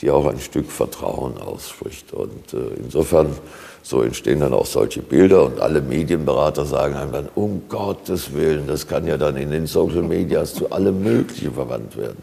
die 0.00 0.10
auch 0.10 0.26
ein 0.26 0.38
Stück 0.38 0.70
Vertrauen 0.70 1.38
ausspricht. 1.38 2.12
Und 2.12 2.52
äh, 2.52 2.74
insofern 2.76 3.34
so 3.82 4.02
entstehen 4.02 4.40
dann 4.40 4.52
auch 4.52 4.66
solche 4.66 5.02
Bilder 5.02 5.44
und 5.44 5.60
alle 5.60 5.80
Medienberater 5.80 6.64
sagen 6.66 6.94
einem 6.94 7.12
dann, 7.12 7.28
um 7.34 7.62
Gottes 7.68 8.34
Willen, 8.34 8.66
das 8.66 8.86
kann 8.86 9.06
ja 9.06 9.16
dann 9.16 9.36
in 9.36 9.50
den 9.50 9.66
Social 9.66 10.02
Medias 10.02 10.54
zu 10.54 10.70
allem 10.70 11.02
Möglichen 11.02 11.54
verwandt 11.54 11.96
werden. 11.96 12.22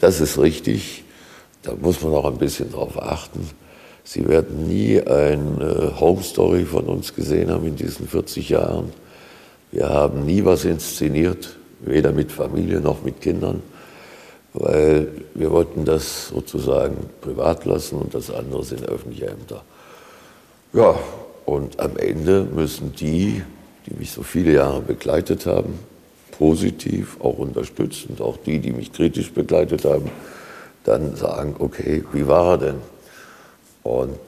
Das 0.00 0.20
ist 0.20 0.38
richtig, 0.38 1.04
da 1.62 1.74
muss 1.74 2.00
man 2.02 2.14
auch 2.14 2.26
ein 2.26 2.38
bisschen 2.38 2.72
drauf 2.72 3.00
achten. 3.02 3.50
Sie 4.04 4.28
werden 4.28 4.68
nie 4.68 5.00
eine 5.00 5.98
Home 5.98 6.22
Story 6.22 6.66
von 6.66 6.84
uns 6.84 7.14
gesehen 7.14 7.50
haben 7.50 7.66
in 7.66 7.76
diesen 7.76 8.06
40 8.06 8.50
Jahren. 8.50 8.92
Wir 9.72 9.88
haben 9.88 10.26
nie 10.26 10.44
was 10.44 10.66
inszeniert, 10.66 11.56
weder 11.80 12.12
mit 12.12 12.30
Familie 12.30 12.80
noch 12.80 13.02
mit 13.02 13.22
Kindern, 13.22 13.62
weil 14.52 15.08
wir 15.34 15.50
wollten 15.50 15.86
das 15.86 16.28
sozusagen 16.28 16.96
privat 17.22 17.64
lassen 17.64 17.96
und 17.96 18.14
das 18.14 18.30
andere 18.30 18.62
sind 18.62 18.86
öffentliche 18.86 19.28
Ämter. 19.28 19.64
Ja, 20.74 20.94
und 21.46 21.80
am 21.80 21.96
Ende 21.96 22.44
müssen 22.44 22.92
die, 22.92 23.42
die 23.86 23.94
mich 23.94 24.12
so 24.12 24.22
viele 24.22 24.52
Jahre 24.52 24.82
begleitet 24.82 25.46
haben, 25.46 25.78
positiv, 26.38 27.16
auch 27.20 27.38
unterstützend, 27.38 28.20
auch 28.20 28.36
die, 28.36 28.58
die 28.58 28.72
mich 28.72 28.92
kritisch 28.92 29.32
begleitet 29.32 29.84
haben, 29.84 30.10
dann 30.84 31.16
sagen, 31.16 31.56
okay, 31.58 32.04
wie 32.12 32.26
war 32.26 32.52
er 32.52 32.58
denn? 32.58 32.93
Und 33.84 34.18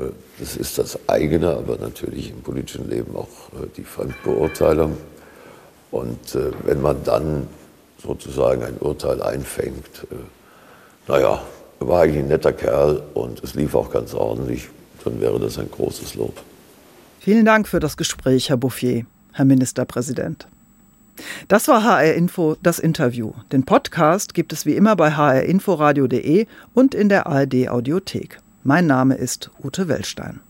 Äh, 0.00 0.10
das 0.38 0.56
ist 0.56 0.78
das 0.78 0.98
eigene, 1.08 1.50
aber 1.50 1.76
natürlich 1.76 2.30
im 2.30 2.42
politischen 2.42 2.88
Leben 2.88 3.16
auch 3.16 3.28
äh, 3.52 3.66
die 3.76 3.84
Fremdbeurteilung. 3.84 4.96
Und 5.90 6.34
äh, 6.34 6.50
wenn 6.64 6.82
man 6.82 7.02
dann 7.04 7.46
sozusagen 8.02 8.62
ein 8.62 8.76
Urteil 8.80 9.22
einfängt, 9.22 10.06
naja, 11.08 11.42
er 11.80 11.88
war 11.88 12.02
eigentlich 12.02 12.22
ein 12.22 12.28
netter 12.28 12.52
Kerl 12.52 13.02
und 13.14 13.42
es 13.42 13.54
lief 13.54 13.74
auch 13.74 13.90
ganz 13.90 14.12
ordentlich, 14.12 14.68
dann 15.04 15.20
wäre 15.20 15.38
das 15.38 15.58
ein 15.58 15.70
großes 15.70 16.14
Lob. 16.14 16.36
Vielen 17.20 17.46
Dank 17.46 17.66
für 17.66 17.80
das 17.80 17.96
Gespräch, 17.96 18.50
Herr 18.50 18.58
Bouffier, 18.58 19.06
Herr 19.32 19.46
Ministerpräsident. 19.46 20.46
Das 21.48 21.68
war 21.68 21.84
HR 21.84 22.14
Info, 22.14 22.56
das 22.62 22.78
Interview. 22.78 23.32
Den 23.52 23.64
Podcast 23.64 24.34
gibt 24.34 24.52
es 24.52 24.66
wie 24.66 24.74
immer 24.74 24.96
bei 24.96 25.10
hrinforadio.de 25.10 26.46
und 26.72 26.94
in 26.94 27.08
der 27.08 27.26
ARD 27.26 27.68
Audiothek. 27.68 28.38
Mein 28.62 28.86
Name 28.86 29.14
ist 29.14 29.50
Ute 29.62 29.88
Wellstein. 29.88 30.40